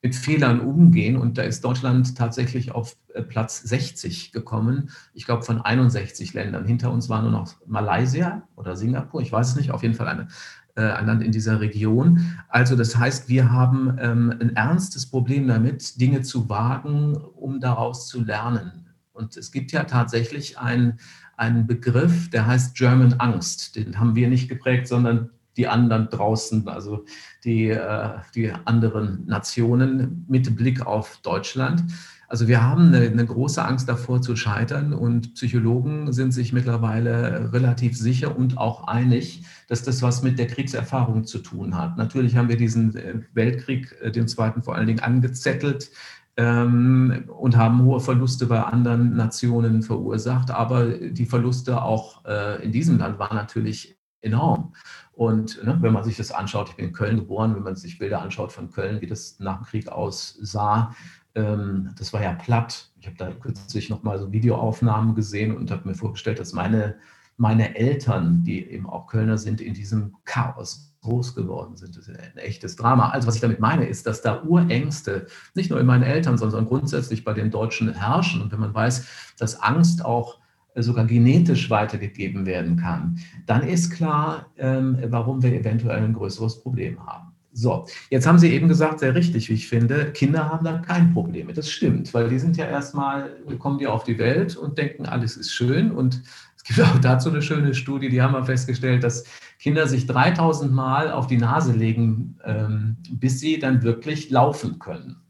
mit 0.02 0.16
Fehlern 0.16 0.60
umgehen. 0.60 1.16
Und 1.16 1.38
da 1.38 1.44
ist 1.44 1.64
Deutschland 1.64 2.18
tatsächlich 2.18 2.72
auf 2.72 2.98
äh, 3.14 3.22
Platz 3.22 3.62
60 3.62 4.32
gekommen. 4.32 4.90
Ich 5.14 5.28
glaube, 5.28 5.44
von 5.44 5.62
61 5.62 6.34
Ländern. 6.34 6.66
Hinter 6.66 6.92
uns 6.92 7.08
war 7.08 7.22
nur 7.22 7.30
noch 7.30 7.54
Malaysia 7.68 8.42
oder 8.56 8.76
Singapur, 8.76 9.22
ich 9.22 9.32
weiß 9.32 9.50
es 9.50 9.56
nicht, 9.58 9.70
auf 9.70 9.84
jeden 9.84 9.94
Fall 9.94 10.08
eine, 10.08 10.30
äh, 10.74 10.90
ein 10.90 11.06
Land 11.06 11.22
in 11.22 11.32
dieser 11.32 11.62
Region. 11.62 12.36
Also 12.50 12.76
das 12.76 12.98
heißt, 12.98 13.30
wir 13.30 13.52
haben 13.52 13.96
ähm, 14.00 14.34
ein 14.40 14.56
ernstes 14.56 15.06
Problem 15.06 15.48
damit, 15.48 16.02
Dinge 16.02 16.24
zu 16.24 16.50
wagen, 16.50 17.16
um 17.16 17.60
daraus 17.60 18.08
zu 18.08 18.24
lernen. 18.24 18.88
Und 19.18 19.36
es 19.36 19.52
gibt 19.52 19.72
ja 19.72 19.84
tatsächlich 19.84 20.60
ein, 20.60 21.00
einen 21.38 21.68
Begriff, 21.68 22.30
der 22.30 22.46
heißt 22.46 22.76
German 22.76 23.14
Angst. 23.14 23.76
Den 23.76 24.00
haben 24.00 24.16
wir 24.16 24.28
nicht 24.28 24.50
geprägt, 24.50 24.88
sondern 24.88 25.30
die 25.56 25.68
anderen 25.68 26.10
draußen, 26.10 26.68
also 26.68 27.06
die, 27.44 27.70
äh, 27.70 28.10
die 28.36 28.52
anderen 28.66 29.26
Nationen 29.26 30.26
mit 30.28 30.56
Blick 30.56 30.86
auf 30.86 31.18
Deutschland. 31.24 31.84
Also 32.30 32.48
wir 32.48 32.62
haben 32.62 32.88
eine, 32.88 33.08
eine, 33.08 33.26
große 33.26 33.64
Angst 33.64 33.88
davor 33.88 34.22
zu 34.22 34.36
scheitern 34.36 34.94
und 34.94 35.36
Psychologen 35.36 36.12
sind 36.12 36.34
sich 36.34 36.52
mittlerweile 36.52 37.54
relativ 37.54 37.98
sicher 37.98 38.38
und 38.38 38.58
auch 38.58 38.88
einig, 38.88 39.44
dass 39.70 39.82
das 39.82 40.02
was 40.02 40.24
mit 40.24 40.38
der 40.38 40.48
Kriegserfahrung 40.48 41.24
zu 41.24 41.40
tun 41.40 41.78
hat. 41.78 41.98
Natürlich 41.98 42.36
haben 42.36 42.50
wir 42.50 42.58
diesen 42.58 42.96
äh, 42.96 43.22
Weltkrieg, 43.34 43.96
äh, 44.02 44.12
den 44.12 44.28
zweiten 44.28 44.62
vor 44.62 44.76
allen 44.76 44.88
Dingen 44.88 45.00
angezettelt 45.00 45.90
ähm, 46.38 47.26
und 47.28 47.58
haben 47.58 47.84
hohe 47.84 48.00
Verluste 48.00 48.46
bei 48.46 48.62
anderen 48.62 49.16
Nationen 49.16 49.82
verursacht. 49.82 50.52
Aber 50.52 50.86
die 50.86 51.26
Verluste 51.26 51.82
auch 51.82 52.24
äh, 52.26 52.64
in 52.64 52.72
diesem 52.72 53.00
Land 53.00 53.20
waren 53.20 53.36
natürlich 53.36 53.98
enorm. 54.22 54.74
Und 55.14 55.64
ne, 55.64 55.78
wenn 55.82 55.94
man 55.94 56.04
sich 56.04 56.18
das 56.18 56.32
anschaut, 56.32 56.70
ich 56.70 56.76
bin 56.76 56.86
in 56.86 56.94
Köln 56.94 57.18
geboren, 57.18 57.56
wenn 57.56 57.64
man 57.64 57.76
sich 57.76 57.98
Bilder 57.98 58.22
anschaut 58.22 58.52
von 58.52 58.72
Köln, 58.72 59.02
wie 59.02 59.08
das 59.08 59.40
nach 59.40 59.58
dem 59.58 59.66
Krieg 59.66 59.90
aussah, 59.90 60.94
ähm, 61.34 61.90
das 61.98 62.14
war 62.14 62.22
ja 62.22 62.34
platt. 62.34 62.92
Ich 63.00 63.08
habe 63.08 63.18
da 63.18 63.32
kürzlich 63.32 63.90
nochmal 63.90 64.20
so 64.20 64.32
Videoaufnahmen 64.32 65.16
gesehen 65.16 65.56
und 65.56 65.72
habe 65.72 65.88
mir 65.88 65.96
vorgestellt, 65.96 66.40
dass 66.40 66.54
meine, 66.54 66.98
meine 67.38 67.76
Eltern, 67.76 68.44
die 68.44 68.66
eben 68.70 68.88
auch 68.88 69.08
Kölner 69.08 69.38
sind, 69.38 69.62
in 69.62 69.74
diesem 69.74 70.16
Chaos 70.26 70.96
groß 71.02 71.36
geworden 71.36 71.78
sind. 71.78 71.96
Das 71.96 72.08
ist 72.08 72.20
ein 72.20 72.38
echtes 72.38 72.76
Drama. 72.76 73.10
Also 73.10 73.28
was 73.28 73.36
ich 73.36 73.42
damit 73.42 73.60
meine, 73.60 73.86
ist, 73.86 74.08
dass 74.08 74.22
da 74.22 74.44
Urängste 74.44 75.28
nicht 75.56 75.70
nur 75.70 75.80
in 75.80 75.86
meinen 75.86 76.04
Eltern, 76.04 76.38
sondern 76.38 76.66
grundsätzlich 76.66 77.24
bei 77.24 77.34
den 77.34 77.52
Deutschen 77.52 77.94
herrschen. 77.94 78.42
Und 78.42 78.52
wenn 78.52 78.60
man 78.60 78.74
weiß, 78.74 79.06
dass 79.38 79.62
Angst 79.62 80.04
auch 80.04 80.40
sogar 80.76 81.06
genetisch 81.06 81.70
weitergegeben 81.70 82.46
werden 82.46 82.78
kann, 82.78 83.20
dann 83.46 83.64
ist 83.64 83.92
klar, 83.92 84.48
ähm, 84.58 84.98
warum 85.08 85.42
wir 85.42 85.54
eventuell 85.54 86.04
ein 86.04 86.14
größeres 86.14 86.62
Problem 86.62 87.04
haben. 87.06 87.34
So, 87.54 87.88
jetzt 88.12 88.28
haben 88.28 88.38
Sie 88.38 88.54
eben 88.54 88.68
gesagt, 88.68 89.00
sehr 89.00 89.16
richtig, 89.16 89.50
wie 89.50 89.54
ich 89.54 89.68
finde, 89.68 90.12
Kinder 90.12 90.48
haben 90.48 90.64
da 90.64 90.78
kein 90.78 91.12
Problem 91.12 91.48
mit. 91.48 91.58
Das 91.58 91.72
stimmt, 91.72 92.14
weil 92.14 92.30
die 92.30 92.38
sind 92.38 92.56
ja 92.56 92.66
erstmal, 92.66 93.32
kommen 93.58 93.80
die 93.80 93.88
auf 93.88 94.04
die 94.04 94.20
Welt 94.20 94.56
und 94.56 94.78
denken, 94.78 95.08
alles 95.08 95.38
ist 95.38 95.52
schön. 95.52 95.90
Und 95.90 96.22
gibt 96.68 96.82
auch 96.82 97.00
dazu 97.00 97.30
eine 97.30 97.42
schöne 97.42 97.74
Studie, 97.74 98.10
die 98.10 98.22
haben 98.22 98.34
wir 98.34 98.46
festgestellt, 98.46 99.04
dass 99.04 99.24
Kinder 99.60 99.88
sich 99.88 100.06
3000 100.06 100.72
Mal 100.72 101.12
auf 101.12 101.28
die 101.28 101.38
Nase 101.38 101.74
legen, 101.74 102.38
ähm, 102.44 102.98
bis 103.12 103.40
sie 103.40 103.60
dann 103.60 103.84
wirklich 103.84 104.30
laufen 104.30 104.80
können. 104.80 105.22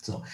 So, 0.00 0.24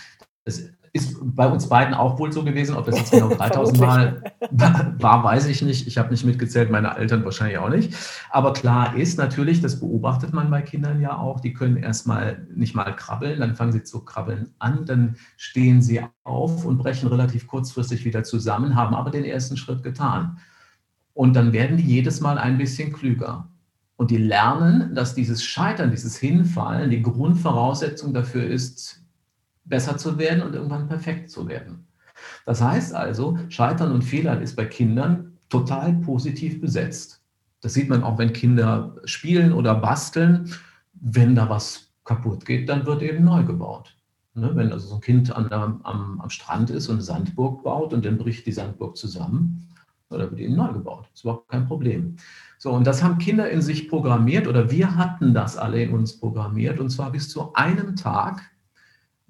das 0.45 0.62
ist 0.95 1.19
bei 1.21 1.49
uns 1.49 1.69
beiden 1.69 1.93
auch 1.93 2.21
wohl 2.21 2.33
so 2.33 2.45
gewesen. 2.45 2.77
Ob 2.77 2.87
das 2.87 2.97
jetzt 2.97 3.11
genau 3.11 3.29
3000 3.35 3.81
Mal 3.81 4.23
war, 4.51 5.25
weiß 5.25 5.47
ich 5.49 5.61
nicht. 5.61 5.89
Ich 5.89 5.99
habe 5.99 6.11
nicht 6.11 6.25
mitgezählt, 6.25 6.71
meine 6.71 6.97
Eltern 6.97 7.25
wahrscheinlich 7.25 7.59
auch 7.59 7.69
nicht. 7.69 7.93
Aber 8.31 8.53
klar 8.53 8.97
ist 8.97 9.19
natürlich, 9.19 9.61
das 9.61 9.81
beobachtet 9.81 10.33
man 10.33 10.51
bei 10.51 10.63
Kindern 10.63 11.01
ja 11.01 11.19
auch, 11.19 11.41
die 11.41 11.53
können 11.53 11.77
erstmal 11.77 12.47
nicht 12.55 12.77
mal 12.77 12.95
krabbeln, 12.95 13.41
dann 13.41 13.57
fangen 13.57 13.73
sie 13.73 13.83
zu 13.83 14.05
krabbeln 14.05 14.55
an, 14.61 14.87
dann 14.87 15.17
stehen 15.37 15.83
sie 15.83 16.01
auf 16.23 16.65
und 16.65 16.79
brechen 16.79 17.09
relativ 17.09 17.49
kurzfristig 17.49 18.05
wieder 18.05 18.23
zusammen, 18.23 18.77
haben 18.77 18.95
aber 18.95 19.11
den 19.11 19.25
ersten 19.25 19.57
Schritt 19.57 19.83
getan. 19.83 20.39
Und 21.13 21.35
dann 21.35 21.53
werden 21.53 21.77
die 21.77 21.87
jedes 21.87 22.21
Mal 22.21 22.39
ein 22.39 22.57
bisschen 22.57 22.93
klüger. 22.93 23.49
Und 23.97 24.13
die 24.13 24.17
lernen, 24.17 24.95
dass 24.95 25.15
dieses 25.17 25.45
Scheitern, 25.45 25.91
dieses 25.91 26.17
Hinfallen 26.17 26.91
die 26.91 27.03
Grundvoraussetzung 27.03 28.15
dafür 28.15 28.45
ist, 28.45 29.03
besser 29.64 29.97
zu 29.97 30.18
werden 30.18 30.42
und 30.42 30.54
irgendwann 30.54 30.88
perfekt 30.88 31.30
zu 31.30 31.49
werden. 31.49 31.87
Das 32.47 32.62
heißt 32.62 32.94
also, 32.94 33.38
Scheitern 33.49 33.92
und 33.92 34.02
Fehlern 34.02 34.42
ist 34.42 34.56
bei 34.56 34.64
Kindern 34.64 35.38
total 35.49 35.94
positiv 35.94 36.61
besetzt. 36.61 37.23
Das 37.61 37.75
sieht 37.75 37.88
man 37.88 38.02
auch, 38.02 38.18
wenn 38.18 38.33
Kinder 38.33 38.97
spielen 39.04 39.52
oder 39.52 39.75
basteln. 39.75 40.50
Wenn 40.92 41.35
da 41.35 41.49
was 41.49 41.92
kaputt 42.04 42.44
geht, 42.44 42.68
dann 42.68 42.87
wird 42.87 43.02
eben 43.02 43.25
neu 43.25 43.42
gebaut. 43.44 43.97
Ne? 44.35 44.50
Wenn 44.54 44.73
also 44.73 44.88
so 44.88 44.94
ein 44.97 45.00
Kind 45.00 45.35
an, 45.35 45.50
am, 45.50 46.21
am 46.21 46.30
Strand 46.30 46.71
ist 46.71 46.88
und 46.88 46.97
eine 46.97 47.02
Sandburg 47.02 47.62
baut 47.62 47.92
und 47.92 48.04
dann 48.04 48.18
bricht 48.18 48.47
die 48.47 48.52
Sandburg 48.52 48.97
zusammen, 48.97 49.68
dann 50.11 50.30
wird 50.30 50.40
eben 50.40 50.56
neu 50.56 50.73
gebaut. 50.73 51.06
Das 51.11 51.21
ist 51.21 51.25
überhaupt 51.25 51.49
kein 51.49 51.66
Problem. 51.66 52.16
So, 52.59 52.71
und 52.73 52.87
das 52.87 53.02
haben 53.02 53.18
Kinder 53.18 53.50
in 53.50 53.62
sich 53.62 53.88
programmiert 53.88 54.47
oder 54.47 54.71
wir 54.71 54.97
hatten 54.97 55.35
das 55.35 55.56
alle 55.56 55.83
in 55.83 55.92
uns 55.92 56.18
programmiert 56.18 56.80
und 56.80 56.90
zwar 56.90 57.11
bis 57.12 57.28
zu 57.28 57.54
einem 57.54 57.97
Tag, 57.97 58.42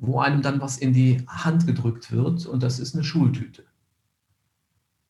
wo 0.06 0.20
einem 0.20 0.42
dann 0.42 0.61
was 0.61 0.78
in 0.78 0.92
die 0.92 1.23
Hand 1.26 1.66
gedrückt 1.66 2.12
wird 2.12 2.46
und 2.46 2.62
das 2.62 2.78
ist 2.78 2.94
eine 2.94 3.04
Schultüte. 3.04 3.64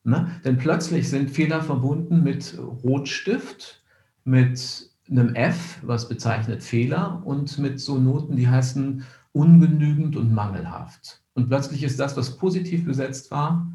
Ne? 0.03 0.29
Denn 0.43 0.57
plötzlich 0.57 1.09
sind 1.09 1.31
Fehler 1.31 1.61
verbunden 1.61 2.23
mit 2.23 2.57
Rotstift, 2.83 3.83
mit 4.23 4.89
einem 5.09 5.35
F, 5.35 5.79
was 5.81 6.07
bezeichnet 6.07 6.63
Fehler, 6.63 7.21
und 7.25 7.57
mit 7.57 7.79
so 7.79 7.97
Noten, 7.97 8.35
die 8.35 8.47
heißen 8.47 9.03
ungenügend 9.33 10.15
und 10.15 10.33
mangelhaft. 10.33 11.21
Und 11.33 11.49
plötzlich 11.49 11.83
ist 11.83 11.99
das, 11.99 12.15
was 12.15 12.37
positiv 12.37 12.85
besetzt 12.85 13.31
war, 13.31 13.67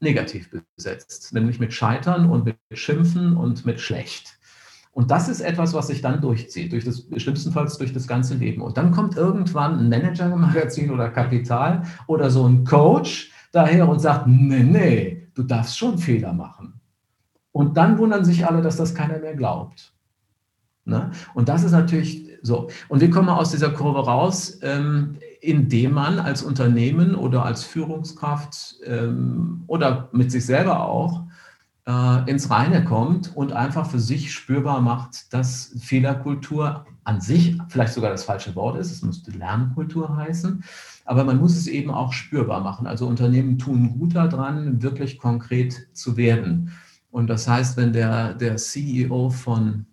negativ 0.00 0.50
besetzt, 0.76 1.32
nämlich 1.34 1.58
mit 1.58 1.72
Scheitern 1.72 2.30
und 2.30 2.44
mit 2.44 2.56
Schimpfen 2.72 3.36
und 3.36 3.66
mit 3.66 3.80
schlecht. 3.80 4.38
Und 4.96 5.10
das 5.10 5.28
ist 5.28 5.42
etwas, 5.42 5.74
was 5.74 5.88
sich 5.88 6.00
dann 6.00 6.22
durchzieht, 6.22 6.72
durch 6.72 6.86
das, 6.86 7.06
schlimmstenfalls 7.18 7.76
durch 7.76 7.92
das 7.92 8.06
ganze 8.06 8.34
Leben. 8.34 8.62
Und 8.62 8.78
dann 8.78 8.92
kommt 8.92 9.14
irgendwann 9.14 9.78
ein 9.78 9.90
Manager-Magazin 9.90 10.90
oder 10.90 11.10
Kapital 11.10 11.82
oder 12.06 12.30
so 12.30 12.48
ein 12.48 12.64
Coach 12.64 13.30
daher 13.52 13.90
und 13.90 13.98
sagt, 13.98 14.26
nee, 14.26 14.62
nee, 14.62 15.28
du 15.34 15.42
darfst 15.42 15.76
schon 15.76 15.98
Fehler 15.98 16.32
machen. 16.32 16.80
Und 17.52 17.76
dann 17.76 17.98
wundern 17.98 18.24
sich 18.24 18.46
alle, 18.46 18.62
dass 18.62 18.78
das 18.78 18.94
keiner 18.94 19.18
mehr 19.18 19.34
glaubt. 19.34 19.92
Ne? 20.86 21.10
Und 21.34 21.50
das 21.50 21.62
ist 21.62 21.72
natürlich 21.72 22.30
so. 22.40 22.70
Und 22.88 23.02
wie 23.02 23.10
kommen 23.10 23.28
wir 23.28 23.36
aus 23.36 23.50
dieser 23.50 23.72
Kurve 23.72 24.02
raus? 24.02 24.60
Ähm, 24.62 25.18
indem 25.42 25.92
man 25.92 26.18
als 26.18 26.42
Unternehmen 26.42 27.14
oder 27.14 27.44
als 27.44 27.64
Führungskraft 27.64 28.76
ähm, 28.86 29.64
oder 29.66 30.08
mit 30.12 30.32
sich 30.32 30.46
selber 30.46 30.88
auch 30.88 31.25
äh, 31.86 32.30
ins 32.30 32.50
Reine 32.50 32.84
kommt 32.84 33.34
und 33.36 33.52
einfach 33.52 33.88
für 33.88 34.00
sich 34.00 34.32
spürbar 34.32 34.80
macht, 34.80 35.32
dass 35.32 35.72
Fehlerkultur 35.80 36.84
an 37.04 37.20
sich 37.20 37.56
vielleicht 37.68 37.94
sogar 37.94 38.10
das 38.10 38.24
falsche 38.24 38.54
Wort 38.56 38.76
ist. 38.76 38.90
Es 38.90 39.02
müsste 39.02 39.30
Lernkultur 39.30 40.16
heißen. 40.16 40.64
Aber 41.04 41.22
man 41.24 41.38
muss 41.38 41.56
es 41.56 41.68
eben 41.68 41.90
auch 41.90 42.12
spürbar 42.12 42.60
machen. 42.60 42.88
Also 42.88 43.06
Unternehmen 43.06 43.58
tun 43.58 43.96
gut 43.98 44.16
daran, 44.16 44.82
wirklich 44.82 45.18
konkret 45.18 45.88
zu 45.92 46.16
werden. 46.16 46.72
Und 47.12 47.28
das 47.28 47.46
heißt, 47.46 47.76
wenn 47.76 47.92
der, 47.92 48.34
der 48.34 48.56
CEO 48.56 49.30
von, 49.30 49.86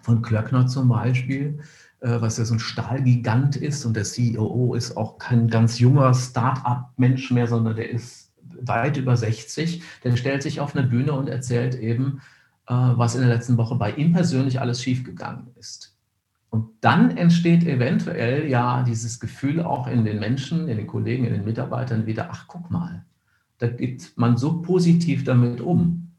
von 0.00 0.22
Klöckner 0.22 0.66
zum 0.66 0.88
Beispiel, 0.88 1.60
äh, 2.00 2.20
was 2.22 2.38
ja 2.38 2.46
so 2.46 2.54
ein 2.54 2.60
Stahlgigant 2.60 3.56
ist 3.56 3.84
und 3.84 3.94
der 3.94 4.04
CEO 4.04 4.74
ist 4.74 4.96
auch 4.96 5.18
kein 5.18 5.48
ganz 5.48 5.78
junger 5.78 6.14
Start-up-Mensch 6.14 7.30
mehr, 7.30 7.46
sondern 7.46 7.76
der 7.76 7.90
ist 7.90 8.29
weit 8.62 8.96
über 8.96 9.16
60, 9.16 9.82
der 10.04 10.16
stellt 10.16 10.42
sich 10.42 10.60
auf 10.60 10.76
eine 10.76 10.86
Bühne 10.86 11.12
und 11.12 11.28
erzählt 11.28 11.74
eben, 11.74 12.20
äh, 12.66 12.74
was 12.74 13.14
in 13.14 13.22
der 13.22 13.30
letzten 13.30 13.56
Woche 13.56 13.74
bei 13.74 13.92
ihm 13.92 14.12
persönlich 14.12 14.60
alles 14.60 14.82
schiefgegangen 14.82 15.48
ist. 15.58 15.96
Und 16.50 16.68
dann 16.80 17.16
entsteht 17.16 17.64
eventuell 17.64 18.48
ja 18.48 18.82
dieses 18.82 19.20
Gefühl 19.20 19.62
auch 19.62 19.86
in 19.86 20.04
den 20.04 20.18
Menschen, 20.18 20.68
in 20.68 20.76
den 20.76 20.86
Kollegen, 20.86 21.24
in 21.24 21.32
den 21.32 21.44
Mitarbeitern 21.44 22.06
wieder, 22.06 22.28
ach 22.30 22.46
guck 22.48 22.70
mal, 22.70 23.04
da 23.58 23.68
geht 23.68 24.12
man 24.16 24.36
so 24.36 24.60
positiv 24.60 25.22
damit 25.24 25.60
um. 25.60 26.12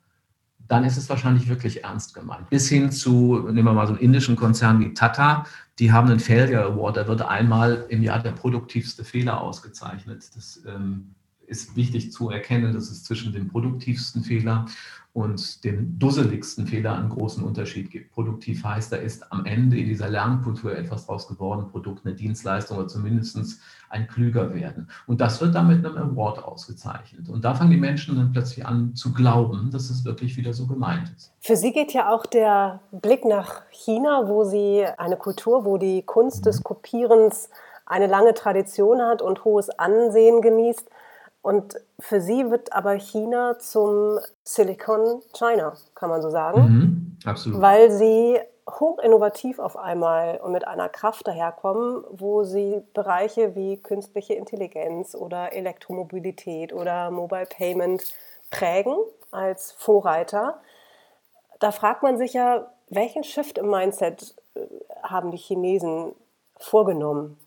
Dann 0.67 0.86
ist 0.86 0.95
es 0.95 1.10
wahrscheinlich 1.10 1.50
wirklich 1.50 1.83
ernst 1.83 2.13
gemeint. 2.13 2.50
Bis 2.50 2.69
hin 2.69 2.91
zu, 2.91 3.39
nehmen 3.51 3.65
wir 3.65 3.74
mal 3.74 3.88
so 3.88 3.93
einen 3.93 4.01
indischen 4.01 4.38
Konzern 4.38 4.79
wie 4.79 4.93
Tata, 4.93 5.45
die 5.79 5.91
haben 5.91 6.10
einen 6.10 6.21
Failure 6.21 6.63
Award, 6.63 6.98
da 6.98 7.07
wird 7.07 7.24
einmal 7.24 7.86
im 7.89 8.01
Jahr 8.01 8.19
der 8.19 8.31
produktivste 8.31 9.03
Fehler 9.03 9.41
ausgezeichnet. 9.41 10.29
Das 10.36 10.62
ähm, 10.65 11.15
ist 11.51 11.75
wichtig 11.75 12.12
zu 12.12 12.29
erkennen, 12.29 12.74
dass 12.74 12.89
es 12.89 13.03
zwischen 13.03 13.34
dem 13.34 13.50
produktivsten 13.50 14.24
Fehler 14.24 14.65
und 15.13 15.65
dem 15.65 16.00
dusseligsten 16.00 16.65
Fehler 16.65 16.96
einen 16.96 17.10
großen 17.10 17.43
Unterschied 17.43 17.91
gibt. 17.91 18.13
Produktiv 18.13 18.63
heißt, 18.63 18.93
da 18.93 18.96
ist 18.96 19.29
am 19.31 19.46
Ende 19.46 19.77
in 19.77 19.88
dieser 19.88 20.08
Lernkultur 20.08 20.74
etwas 20.75 21.05
draus 21.05 21.27
geworden, 21.27 21.67
Produkt, 21.70 22.05
eine 22.05 22.15
Dienstleistung 22.15 22.77
oder 22.77 22.88
zumindest 22.88 23.60
ein 23.89 24.08
klüger 24.08 24.53
werden. 24.53 24.89
Und 25.08 25.20
das 25.20 25.41
wird 25.41 25.53
dann 25.53 25.67
mit 25.67 25.86
einem 25.86 25.98
Award 25.98 26.41
ausgezeichnet. 26.41 27.27
Und 27.27 27.43
da 27.43 27.53
fangen 27.53 27.72
die 27.72 27.77
Menschen 27.77 28.15
dann 28.15 28.31
plötzlich 28.31 28.65
an 28.65 28.96
zu 28.96 29.13
glauben, 29.13 29.70
dass 29.70 29.89
es 29.89 30.05
wirklich 30.05 30.38
wieder 30.38 30.53
so 30.53 30.65
gemeint 30.65 31.12
ist. 31.17 31.34
Für 31.41 31.58
Sie 31.58 31.74
geht 31.74 31.91
ja 31.91 32.10
auch 32.10 32.25
der 32.25 32.79
Blick 32.93 33.25
nach 33.25 33.63
China, 33.70 34.24
wo 34.27 34.46
Sie 34.46 34.86
eine 34.98 35.17
Kultur, 35.17 35.65
wo 35.65 35.77
die 35.77 36.03
Kunst 36.03 36.46
des 36.46 36.63
Kopierens 36.63 37.50
eine 37.86 38.08
lange 38.08 38.34
Tradition 38.34 39.01
hat 39.01 39.22
und 39.22 39.43
hohes 39.43 39.70
Ansehen 39.72 40.41
genießt. 40.41 40.89
Und 41.41 41.75
für 42.00 42.21
sie 42.21 42.51
wird 42.51 42.71
aber 42.71 42.93
China 42.93 43.57
zum 43.57 44.19
Silicon 44.43 45.21
China, 45.33 45.74
kann 45.95 46.10
man 46.10 46.21
so 46.21 46.29
sagen. 46.29 46.62
Mhm, 46.62 47.17
absolut. 47.25 47.62
Weil 47.62 47.91
sie 47.91 48.39
hochinnovativ 48.69 49.60
auf 49.60 49.75
einmal 49.75 50.38
und 50.38 50.51
mit 50.51 50.67
einer 50.67 50.88
Kraft 50.88 51.27
daherkommen, 51.27 52.03
wo 52.12 52.43
sie 52.43 52.83
Bereiche 52.93 53.55
wie 53.55 53.77
künstliche 53.77 54.33
Intelligenz 54.36 55.15
oder 55.15 55.53
Elektromobilität 55.53 56.74
oder 56.74 57.10
Mobile 57.10 57.48
Payment 57.48 58.13
prägen 58.51 58.95
als 59.31 59.71
Vorreiter. 59.71 60.62
Da 61.60 61.71
fragt 61.71 62.03
man 62.03 62.17
sich 62.17 62.33
ja, 62.33 62.71
welchen 62.89 63.24
Shift 63.24 63.57
im 63.57 63.69
Mindset 63.69 64.36
äh, 64.55 64.62
haben 65.03 65.31
die 65.31 65.38
Chinesen 65.38 66.13
vorgenommen? 66.57 67.38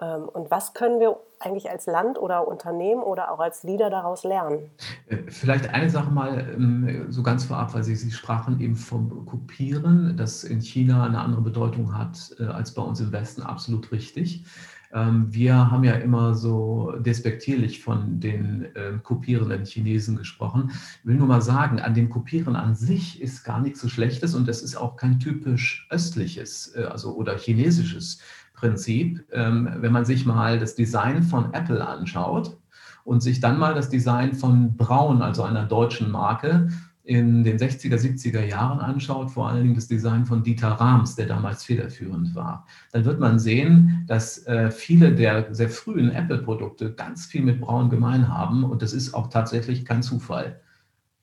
Ähm, 0.00 0.28
und 0.28 0.50
was 0.50 0.74
können 0.74 1.00
wir 1.00 1.18
eigentlich 1.44 1.70
als 1.70 1.86
Land 1.86 2.18
oder 2.18 2.46
Unternehmen 2.48 3.02
oder 3.02 3.32
auch 3.32 3.40
als 3.40 3.62
Leader 3.62 3.90
daraus 3.90 4.24
lernen? 4.24 4.70
Äh, 5.08 5.18
vielleicht 5.28 5.68
eine 5.68 5.90
Sache 5.90 6.10
mal 6.10 6.54
ähm, 6.54 7.06
so 7.10 7.22
ganz 7.22 7.44
vorab, 7.44 7.74
weil 7.74 7.84
Sie, 7.84 7.94
Sie 7.94 8.10
sprachen 8.10 8.60
eben 8.60 8.76
vom 8.76 9.26
Kopieren, 9.26 10.16
das 10.16 10.44
in 10.44 10.60
China 10.60 11.04
eine 11.04 11.20
andere 11.20 11.42
Bedeutung 11.42 11.96
hat 11.96 12.34
äh, 12.38 12.44
als 12.44 12.74
bei 12.74 12.82
uns 12.82 13.00
im 13.00 13.12
Westen, 13.12 13.42
absolut 13.42 13.92
richtig. 13.92 14.44
Ähm, 14.92 15.32
wir 15.32 15.70
haben 15.70 15.84
ja 15.84 15.94
immer 15.94 16.34
so 16.34 16.92
despektierlich 16.98 17.82
von 17.82 18.20
den 18.20 18.66
äh, 18.74 18.92
kopierenden 19.02 19.64
Chinesen 19.64 20.16
gesprochen. 20.16 20.70
Ich 20.70 21.06
will 21.06 21.16
nur 21.16 21.26
mal 21.26 21.42
sagen, 21.42 21.80
an 21.80 21.94
dem 21.94 22.10
Kopieren 22.10 22.56
an 22.56 22.74
sich 22.74 23.20
ist 23.20 23.44
gar 23.44 23.60
nichts 23.60 23.80
so 23.80 23.88
Schlechtes 23.88 24.34
und 24.34 24.46
das 24.46 24.62
ist 24.62 24.76
auch 24.76 24.96
kein 24.96 25.18
typisch 25.18 25.86
östliches 25.90 26.74
äh, 26.76 26.84
also, 26.84 27.14
oder 27.14 27.36
chinesisches 27.36 28.20
Prinzip. 28.54 29.24
Ähm, 29.32 29.68
wenn 29.78 29.92
man 29.92 30.04
sich 30.04 30.26
mal 30.26 30.58
das 30.58 30.74
Design 30.74 31.22
von 31.22 31.54
Apple 31.54 31.86
anschaut 31.86 32.58
und 33.04 33.22
sich 33.22 33.40
dann 33.40 33.58
mal 33.58 33.74
das 33.74 33.88
Design 33.88 34.34
von 34.34 34.76
Braun, 34.76 35.22
also 35.22 35.42
einer 35.42 35.64
deutschen 35.64 36.10
Marke, 36.10 36.68
in 37.04 37.42
den 37.42 37.58
60er, 37.58 37.96
70er 37.96 38.44
Jahren 38.44 38.78
anschaut, 38.78 39.30
vor 39.30 39.48
allen 39.48 39.62
Dingen 39.62 39.74
das 39.74 39.88
Design 39.88 40.24
von 40.24 40.42
Dieter 40.42 40.68
Rams, 40.68 41.16
der 41.16 41.26
damals 41.26 41.64
federführend 41.64 42.34
war, 42.34 42.66
dann 42.92 43.04
wird 43.04 43.18
man 43.18 43.38
sehen, 43.38 44.04
dass 44.06 44.46
äh, 44.46 44.70
viele 44.70 45.12
der 45.14 45.52
sehr 45.52 45.68
frühen 45.68 46.12
Apple-Produkte 46.12 46.92
ganz 46.92 47.26
viel 47.26 47.42
mit 47.42 47.60
Braun 47.60 47.90
gemein 47.90 48.28
haben 48.28 48.62
und 48.64 48.82
das 48.82 48.92
ist 48.92 49.14
auch 49.14 49.28
tatsächlich 49.28 49.84
kein 49.84 50.02
Zufall. 50.02 50.60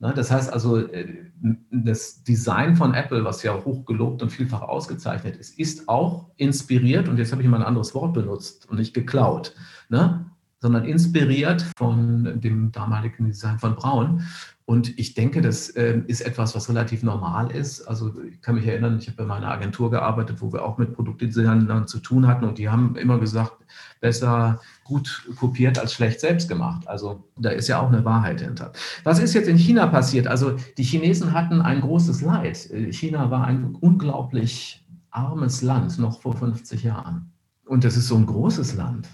Ne, 0.01 0.13
das 0.13 0.31
heißt 0.31 0.51
also, 0.51 0.77
äh, 0.77 1.25
das 1.71 2.23
Design 2.23 2.77
von 2.77 2.93
Apple, 2.93 3.25
was 3.25 3.43
ja 3.43 3.53
hoch 3.53 3.85
gelobt 3.85 4.21
und 4.21 4.29
vielfach 4.29 4.61
ausgezeichnet 4.61 5.35
ist, 5.35 5.59
ist 5.59 5.89
auch 5.89 6.27
inspiriert, 6.37 7.09
und 7.09 7.17
jetzt 7.17 7.33
habe 7.33 7.41
ich 7.41 7.47
mal 7.49 7.57
ein 7.57 7.67
anderes 7.67 7.93
Wort 7.93 8.13
benutzt 8.13 8.69
und 8.69 8.77
nicht 8.79 8.93
geklaut, 8.93 9.55
ne? 9.89 10.25
sondern 10.61 10.85
inspiriert 10.85 11.65
von 11.77 12.39
dem 12.39 12.71
damaligen 12.71 13.25
Design 13.25 13.59
von 13.59 13.75
Braun. 13.75 14.23
Und 14.69 14.99
ich 14.99 15.15
denke, 15.15 15.41
das 15.41 15.71
äh, 15.71 15.99
ist 16.05 16.21
etwas, 16.21 16.53
was 16.53 16.69
relativ 16.69 17.01
normal 17.01 17.49
ist. 17.49 17.81
Also 17.87 18.13
ich 18.21 18.39
kann 18.39 18.53
mich 18.53 18.67
erinnern, 18.67 18.99
ich 18.99 19.07
habe 19.07 19.17
bei 19.17 19.25
meiner 19.25 19.49
Agentur 19.49 19.89
gearbeitet, 19.89 20.43
wo 20.43 20.53
wir 20.53 20.63
auch 20.63 20.77
mit 20.77 20.93
Produktdesignern 20.93 21.87
zu 21.87 21.97
tun 21.97 22.27
hatten 22.27 22.45
und 22.45 22.59
die 22.59 22.69
haben 22.69 22.95
immer 22.95 23.17
gesagt, 23.17 23.65
besser 23.99 24.61
gut 24.83 25.27
kopiert 25.37 25.79
als 25.79 25.93
schlecht 25.93 26.19
selbst 26.19 26.47
gemacht. 26.47 26.87
Also 26.87 27.23
da 27.35 27.49
ist 27.49 27.67
ja 27.67 27.81
auch 27.81 27.87
eine 27.87 28.05
Wahrheit 28.05 28.41
hinter. 28.41 28.71
Was 29.03 29.17
ist 29.17 29.33
jetzt 29.33 29.47
in 29.47 29.57
China 29.57 29.87
passiert? 29.87 30.27
Also 30.27 30.55
die 30.77 30.83
Chinesen 30.83 31.33
hatten 31.33 31.61
ein 31.61 31.81
großes 31.81 32.21
Leid. 32.21 32.69
China 32.91 33.31
war 33.31 33.45
ein 33.45 33.73
unglaublich 33.81 34.85
armes 35.09 35.63
Land 35.63 35.97
noch 35.97 36.21
vor 36.21 36.37
50 36.37 36.83
Jahren. 36.83 37.31
Und 37.65 37.83
das 37.85 37.97
ist 37.97 38.07
so 38.07 38.17
ein 38.17 38.27
großes 38.27 38.75
Land. 38.75 39.09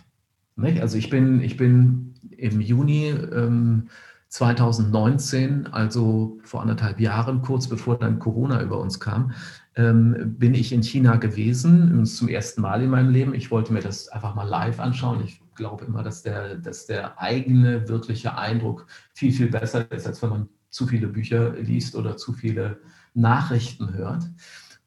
Also 0.81 0.97
ich 0.97 1.09
bin, 1.09 1.39
ich 1.39 1.55
bin 1.55 2.13
im 2.31 2.59
Juni 2.59 3.07
ähm, 3.07 3.87
2019, 4.35 5.67
also 5.67 6.37
vor 6.43 6.61
anderthalb 6.61 6.99
Jahren, 6.99 7.41
kurz 7.41 7.69
bevor 7.69 7.97
dann 7.97 8.19
Corona 8.19 8.61
über 8.61 8.79
uns 8.79 8.99
kam, 8.99 9.31
ähm, 9.77 10.35
bin 10.37 10.53
ich 10.53 10.73
in 10.73 10.83
China 10.83 11.15
gewesen, 11.15 12.05
zum 12.05 12.27
ersten 12.27 12.59
Mal 12.59 12.83
in 12.83 12.89
meinem 12.89 13.11
Leben. 13.11 13.33
Ich 13.33 13.49
wollte 13.49 13.71
mir 13.71 13.79
das 13.79 14.09
einfach 14.09 14.35
mal 14.35 14.43
live 14.43 14.81
anschauen. 14.81 15.21
Ich 15.23 15.41
glaube 15.55 15.85
immer, 15.85 16.03
dass 16.03 16.21
der, 16.21 16.55
dass 16.55 16.85
der 16.85 17.17
eigene 17.17 17.87
wirkliche 17.87 18.37
Eindruck 18.37 18.87
viel, 19.13 19.31
viel 19.31 19.49
besser 19.49 19.89
ist, 19.89 20.05
als 20.05 20.21
wenn 20.21 20.31
man 20.31 20.49
zu 20.69 20.85
viele 20.85 21.07
Bücher 21.07 21.53
liest 21.53 21.95
oder 21.95 22.17
zu 22.17 22.33
viele 22.33 22.81
Nachrichten 23.13 23.93
hört. 23.93 24.25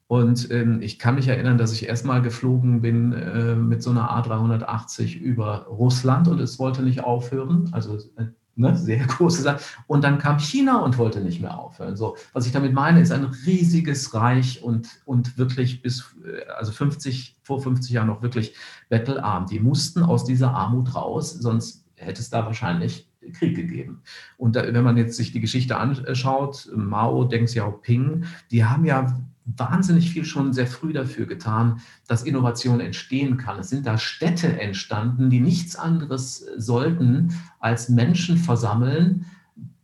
Und 0.09 0.51
ähm, 0.51 0.83
ich 0.83 0.99
kann 0.99 1.15
mich 1.15 1.29
erinnern, 1.29 1.57
dass 1.57 1.73
ich 1.73 1.89
erstmal 1.89 2.21
geflogen 2.21 2.83
bin 2.83 3.15
äh, 3.15 3.55
mit 3.55 3.83
so 3.83 3.91
einer 3.91 4.11
A380 4.11 5.19
über 5.19 5.67
Russland 5.69 6.29
und 6.29 6.39
es 6.39 6.59
wollte 6.59 6.83
nicht 6.83 7.03
aufhören. 7.03 7.71
Also 7.73 7.97
äh, 8.17 8.27
ne, 8.59 8.77
sehr 8.77 9.07
große 9.07 9.43
Sache. 9.43 9.61
Und 9.87 10.05
dann 10.05 10.19
kam 10.19 10.39
China 10.39 10.79
und 10.79 10.99
wollte 10.99 11.21
nicht 11.21 11.41
mehr 11.41 11.59
aufhören. 11.59 11.97
So, 11.97 12.17
was 12.33 12.47
ich 12.47 12.53
damit 12.53 12.73
meine, 12.73 13.01
ist 13.01 13.13
ein 13.13 13.25
riesiges 13.47 14.13
Reich 14.15 14.63
und, 14.63 14.89
und 15.05 15.39
wirklich 15.39 15.83
bis, 15.83 16.15
äh, 16.25 16.49
also 16.51 16.73
50, 16.73 17.37
vor 17.43 17.63
50 17.63 17.91
Jahren 17.91 18.09
noch 18.09 18.23
wirklich 18.23 18.55
bettelarm. 18.89 19.47
Die 19.47 19.61
mussten 19.61 20.03
aus 20.03 20.25
dieser 20.25 20.53
Armut 20.53 20.95
raus, 20.95 21.33
sonst 21.33 21.85
hätte 21.97 22.21
es 22.21 22.31
da 22.31 22.45
wahrscheinlich 22.45 23.09
Krieg 23.33 23.57
gegeben. 23.57 24.03
Und 24.37 24.57
da, 24.57 24.73
wenn 24.73 24.85
man 24.85 24.97
jetzt 24.97 25.17
sich 25.17 25.33
die 25.33 25.41
Geschichte 25.41 25.77
anschaut, 25.77 26.69
Mao, 26.75 27.25
Deng 27.25 27.47
Xiaoping, 27.47 28.25
die 28.51 28.65
haben 28.65 28.85
ja 28.85 29.19
wahnsinnig 29.57 30.11
viel 30.11 30.25
schon 30.25 30.53
sehr 30.53 30.67
früh 30.67 30.93
dafür 30.93 31.27
getan, 31.27 31.81
dass 32.07 32.23
Innovation 32.23 32.81
entstehen 32.81 33.37
kann. 33.37 33.59
Es 33.59 33.71
sind 33.71 33.87
da 33.87 33.99
Städte 33.99 34.61
entstanden, 34.61 35.31
die 35.31 35.41
nichts 35.41 35.77
anderes 35.77 36.47
sollten 36.57 37.35
als 37.61 37.89
Menschen 37.89 38.37
versammeln, 38.37 39.27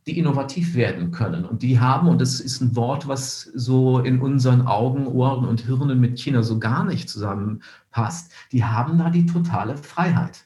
die 0.07 0.19
innovativ 0.19 0.75
werden 0.75 1.13
können. 1.13 1.45
Und 1.45 1.63
die 1.63 1.81
haben, 1.81 2.09
und 2.09 2.21
das 2.21 2.41
ist 2.41 2.61
ein 2.61 2.77
Wort, 2.77 3.09
was 3.09 3.43
so 3.55 4.01
in 4.01 4.21
unseren 4.21 4.67
Augen, 4.67 5.07
Ohren 5.07 5.47
und 5.47 5.63
Hirnen 5.63 5.99
mit 5.99 6.19
China 6.19 6.43
so 6.43 6.59
gar 6.59 6.85
nicht 6.85 7.09
zusammenpasst, 7.09 8.33
die 8.53 8.65
haben 8.65 8.99
da 8.99 9.09
die 9.09 9.25
totale 9.25 9.77
Freiheit 9.77 10.45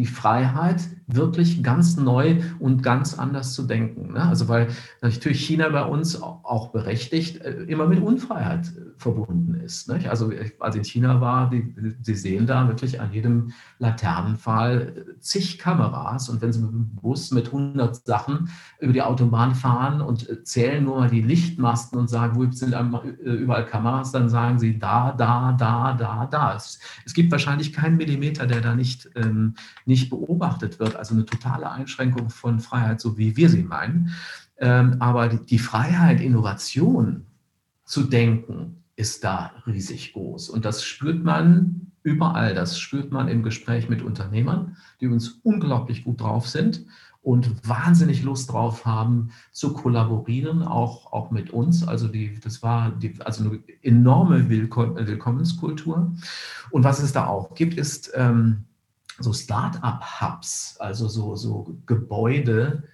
die 0.00 0.06
Freiheit, 0.06 0.80
wirklich 1.14 1.62
ganz 1.62 1.96
neu 1.96 2.40
und 2.58 2.82
ganz 2.82 3.18
anders 3.18 3.52
zu 3.52 3.64
denken. 3.64 4.14
Ne? 4.14 4.22
Also 4.22 4.48
weil 4.48 4.68
natürlich 5.02 5.44
China 5.44 5.68
bei 5.68 5.84
uns 5.84 6.20
auch 6.20 6.70
berechtigt 6.70 7.40
äh, 7.42 7.62
immer 7.64 7.86
mit 7.86 8.00
Unfreiheit 8.00 8.66
äh, 8.68 8.90
verbunden 8.96 9.54
ist. 9.54 9.88
Nicht? 9.88 10.08
Also 10.08 10.32
als 10.58 10.74
ich 10.74 10.80
in 10.80 10.84
China 10.84 11.20
war, 11.20 11.50
die, 11.50 11.74
Sie 12.02 12.14
sehen 12.14 12.46
da 12.46 12.68
wirklich 12.68 13.00
an 13.00 13.12
jedem 13.12 13.52
Laternenpfahl 13.78 15.14
äh, 15.16 15.20
zig 15.20 15.58
Kameras 15.58 16.28
und 16.28 16.42
wenn 16.42 16.52
Sie 16.52 16.60
mit 16.60 16.72
dem 16.72 16.94
Bus 16.96 17.30
mit 17.30 17.46
100 17.46 18.06
Sachen 18.06 18.50
über 18.80 18.92
die 18.92 19.02
Autobahn 19.02 19.54
fahren 19.54 20.00
und 20.00 20.46
zählen 20.46 20.84
nur 20.84 21.00
mal 21.00 21.10
die 21.10 21.22
Lichtmasten 21.22 21.98
und 21.98 22.08
sagen, 22.08 22.36
wo 22.36 22.50
sind 22.50 22.74
überall 23.20 23.66
Kameras, 23.66 24.12
dann 24.12 24.28
sagen 24.28 24.58
Sie 24.58 24.78
da, 24.78 25.12
da, 25.12 25.52
da, 25.52 25.92
da, 25.92 26.26
da. 26.26 26.54
Es, 26.54 26.78
es 27.04 27.14
gibt 27.14 27.30
wahrscheinlich 27.30 27.72
keinen 27.72 27.96
Millimeter, 27.96 28.46
der 28.46 28.60
da 28.60 28.74
nicht 28.74 29.10
ähm, 29.16 29.54
nicht 29.86 30.10
beobachtet 30.10 30.78
wird, 30.78 30.96
also 31.00 31.14
eine 31.14 31.24
totale 31.24 31.68
Einschränkung 31.68 32.30
von 32.30 32.60
Freiheit, 32.60 33.00
so 33.00 33.18
wie 33.18 33.36
wir 33.36 33.48
sie 33.48 33.64
meinen. 33.64 34.14
Ähm, 34.58 34.96
aber 35.00 35.28
die 35.28 35.58
Freiheit, 35.58 36.20
Innovation 36.20 37.26
zu 37.84 38.04
denken, 38.04 38.84
ist 38.94 39.24
da 39.24 39.52
riesig 39.66 40.12
groß. 40.12 40.50
Und 40.50 40.64
das 40.64 40.84
spürt 40.84 41.24
man 41.24 41.90
überall. 42.02 42.54
Das 42.54 42.78
spürt 42.78 43.10
man 43.10 43.28
im 43.28 43.42
Gespräch 43.42 43.88
mit 43.88 44.02
Unternehmern, 44.02 44.76
die 45.00 45.08
uns 45.08 45.40
unglaublich 45.42 46.04
gut 46.04 46.20
drauf 46.20 46.46
sind 46.46 46.84
und 47.22 47.68
wahnsinnig 47.68 48.22
Lust 48.22 48.52
drauf 48.52 48.86
haben 48.86 49.30
zu 49.52 49.74
kollaborieren, 49.74 50.62
auch, 50.62 51.12
auch 51.12 51.30
mit 51.30 51.50
uns. 51.50 51.86
Also 51.86 52.08
die, 52.08 52.38
das 52.40 52.62
war 52.62 52.90
die, 52.90 53.14
also 53.20 53.44
eine 53.44 53.58
enorme 53.82 54.48
Willkommenskultur. 54.48 56.12
Und 56.70 56.84
was 56.84 57.00
es 57.00 57.12
da 57.12 57.26
auch 57.26 57.54
gibt, 57.54 57.74
ist 57.74 58.12
ähm, 58.14 58.64
so 59.22 59.32
Start-up-Hubs, 59.32 60.76
also 60.78 61.08
so, 61.08 61.36
so 61.36 61.76
Gebäude, 61.86 62.84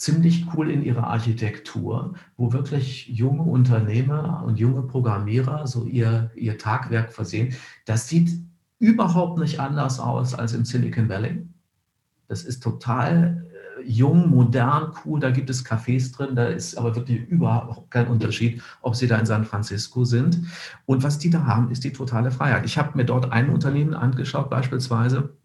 ziemlich 0.00 0.46
cool 0.54 0.70
in 0.70 0.82
ihrer 0.82 1.08
Architektur, 1.08 2.14
wo 2.38 2.52
wirklich 2.52 3.06
junge 3.08 3.42
Unternehmer 3.42 4.42
und 4.46 4.58
junge 4.58 4.82
Programmierer 4.82 5.66
so 5.66 5.84
ihr, 5.84 6.30
ihr 6.34 6.56
Tagwerk 6.56 7.12
versehen. 7.12 7.54
Das 7.84 8.08
sieht 8.08 8.30
überhaupt 8.78 9.38
nicht 9.38 9.60
anders 9.60 10.00
aus 10.00 10.34
als 10.34 10.54
im 10.54 10.64
Silicon 10.64 11.10
Valley. 11.10 11.46
Das 12.28 12.44
ist 12.44 12.62
total 12.62 13.46
äh, 13.52 13.82
jung, 13.82 14.30
modern, 14.30 14.92
cool. 15.04 15.20
Da 15.20 15.30
gibt 15.30 15.50
es 15.50 15.66
Cafés 15.66 16.16
drin. 16.16 16.34
Da 16.34 16.46
ist 16.46 16.78
aber 16.78 16.96
wirklich 16.96 17.28
überhaupt 17.28 17.90
kein 17.90 18.06
Unterschied, 18.06 18.62
ob 18.80 18.96
sie 18.96 19.06
da 19.06 19.18
in 19.18 19.26
San 19.26 19.44
Francisco 19.44 20.04
sind. 20.04 20.40
Und 20.86 21.02
was 21.02 21.18
die 21.18 21.28
da 21.28 21.44
haben, 21.44 21.70
ist 21.70 21.84
die 21.84 21.92
totale 21.92 22.30
Freiheit. 22.30 22.64
Ich 22.64 22.78
habe 22.78 22.96
mir 22.96 23.04
dort 23.04 23.32
ein 23.32 23.50
Unternehmen 23.50 23.92
angeschaut, 23.92 24.48
beispielsweise, 24.48 25.36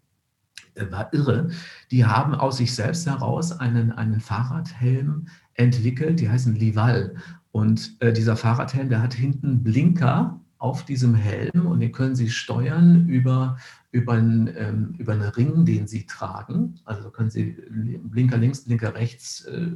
war 0.90 1.12
irre. 1.12 1.48
Die 1.90 2.04
haben 2.04 2.34
aus 2.34 2.58
sich 2.58 2.74
selbst 2.74 3.06
heraus 3.06 3.52
einen, 3.52 3.92
einen 3.92 4.20
Fahrradhelm 4.20 5.28
entwickelt, 5.54 6.20
die 6.20 6.28
heißen 6.28 6.54
Lival. 6.54 7.16
Und 7.52 7.96
äh, 8.00 8.12
dieser 8.12 8.36
Fahrradhelm, 8.36 8.88
der 8.88 9.02
hat 9.02 9.14
hinten 9.14 9.62
Blinker 9.62 10.40
auf 10.58 10.84
diesem 10.84 11.14
Helm 11.14 11.66
und 11.66 11.80
den 11.80 11.92
können 11.92 12.16
Sie 12.16 12.30
steuern 12.30 13.08
über, 13.08 13.56
über, 13.92 14.14
einen, 14.14 14.50
ähm, 14.56 14.94
über 14.98 15.12
einen 15.12 15.28
Ring, 15.28 15.64
den 15.64 15.86
Sie 15.86 16.06
tragen. 16.06 16.80
Also 16.84 17.10
können 17.10 17.30
Sie 17.30 17.56
Blinker 18.02 18.38
links, 18.38 18.64
Blinker 18.64 18.94
rechts 18.94 19.44
äh, 19.44 19.70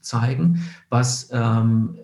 zeigen, 0.00 0.62
was 0.90 1.28
ähm, 1.32 1.98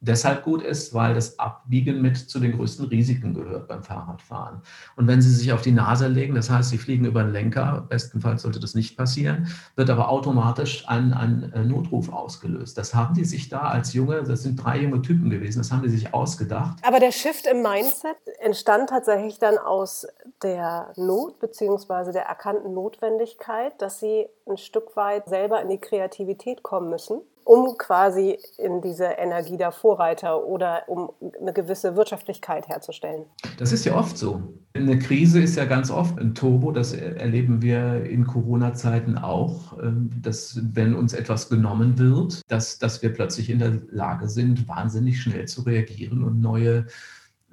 deshalb 0.00 0.44
gut 0.44 0.62
ist, 0.62 0.94
weil 0.94 1.14
das 1.14 1.38
Abbiegen 1.38 2.00
mit 2.00 2.16
zu 2.16 2.38
den 2.38 2.52
größten 2.52 2.86
Risiken 2.86 3.34
gehört 3.34 3.68
beim 3.68 3.82
Fahrradfahren. 3.82 4.62
Und 4.96 5.06
wenn 5.06 5.20
Sie 5.20 5.30
sich 5.30 5.52
auf 5.52 5.62
die 5.62 5.72
Nase 5.72 6.08
legen, 6.08 6.34
das 6.34 6.50
heißt, 6.50 6.70
Sie 6.70 6.78
fliegen 6.78 7.04
über 7.04 7.22
den 7.22 7.32
Lenker, 7.32 7.86
bestenfalls 7.88 8.42
sollte 8.42 8.60
das 8.60 8.74
nicht 8.74 8.96
passieren, 8.96 9.48
wird 9.76 9.90
aber 9.90 10.08
automatisch 10.08 10.88
ein, 10.88 11.12
ein 11.12 11.52
äh, 11.52 11.64
Notruf 11.64 12.12
ausgelöst. 12.12 12.78
Das 12.78 12.94
haben 12.94 13.14
die 13.14 13.24
sich 13.24 13.48
da 13.48 13.62
als 13.62 13.92
junge, 13.92 14.22
das 14.22 14.42
sind 14.42 14.62
drei 14.62 14.80
junge 14.80 15.02
Typen 15.02 15.30
gewesen, 15.30 15.58
das 15.58 15.72
haben 15.72 15.82
die 15.82 15.88
sich 15.88 16.14
ausgedacht. 16.14 16.78
Aber 16.82 17.00
der 17.00 17.12
Shift 17.12 17.46
im 17.46 17.62
Mindset 17.62 18.16
entstand 18.40 18.90
tatsächlich 18.90 19.38
dann 19.38 19.58
aus 19.58 20.06
der 20.42 20.92
Not 20.96 21.40
beziehungsweise 21.40 22.12
der 22.12 22.22
erkannten 22.22 22.72
Notwendigkeit, 22.72 23.80
dass 23.82 23.98
Sie 23.98 24.26
ein 24.48 24.56
Stück 24.56 24.96
weit 24.96 25.28
selber 25.28 25.60
in 25.60 25.68
die 25.68 25.78
Kreativität 25.78 26.62
kommen 26.62 26.90
müssen 26.90 27.20
um 27.48 27.78
quasi 27.78 28.38
in 28.58 28.82
diese 28.82 29.06
Energie 29.06 29.56
der 29.56 29.72
Vorreiter 29.72 30.44
oder 30.44 30.82
um 30.86 31.10
eine 31.40 31.54
gewisse 31.54 31.96
Wirtschaftlichkeit 31.96 32.68
herzustellen. 32.68 33.24
Das 33.56 33.72
ist 33.72 33.86
ja 33.86 33.94
oft 33.94 34.18
so. 34.18 34.42
Eine 34.74 34.98
Krise 34.98 35.40
ist 35.40 35.56
ja 35.56 35.64
ganz 35.64 35.90
oft 35.90 36.18
ein 36.18 36.34
Turbo, 36.34 36.72
das 36.72 36.92
erleben 36.92 37.62
wir 37.62 38.04
in 38.04 38.26
Corona-Zeiten 38.26 39.16
auch, 39.16 39.78
ähm, 39.82 40.10
dass 40.20 40.60
wenn 40.74 40.94
uns 40.94 41.14
etwas 41.14 41.48
genommen 41.48 41.98
wird, 41.98 42.42
dass, 42.48 42.78
dass 42.78 43.00
wir 43.00 43.14
plötzlich 43.14 43.48
in 43.48 43.60
der 43.60 43.80
Lage 43.90 44.28
sind, 44.28 44.68
wahnsinnig 44.68 45.22
schnell 45.22 45.48
zu 45.48 45.62
reagieren 45.62 46.22
und 46.24 46.42
neue 46.42 46.84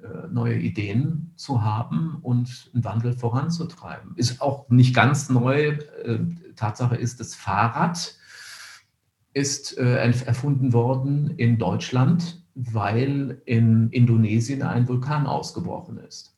äh, 0.02 0.28
neue 0.30 0.56
Ideen 0.56 1.32
zu 1.36 1.64
haben 1.64 2.18
und 2.20 2.70
einen 2.74 2.84
Wandel 2.84 3.14
voranzutreiben. 3.14 4.14
Ist 4.16 4.42
auch 4.42 4.68
nicht 4.68 4.94
ganz 4.94 5.30
neu. 5.30 5.78
Äh, 6.04 6.18
Tatsache 6.54 6.96
ist, 6.96 7.18
das 7.18 7.34
Fahrrad 7.34 8.14
ist 9.36 9.76
äh, 9.76 9.96
erfunden 10.24 10.72
worden 10.72 11.34
in 11.36 11.58
Deutschland, 11.58 12.42
weil 12.54 13.42
in 13.44 13.90
Indonesien 13.90 14.62
ein 14.62 14.88
Vulkan 14.88 15.26
ausgebrochen 15.26 15.98
ist. 15.98 16.34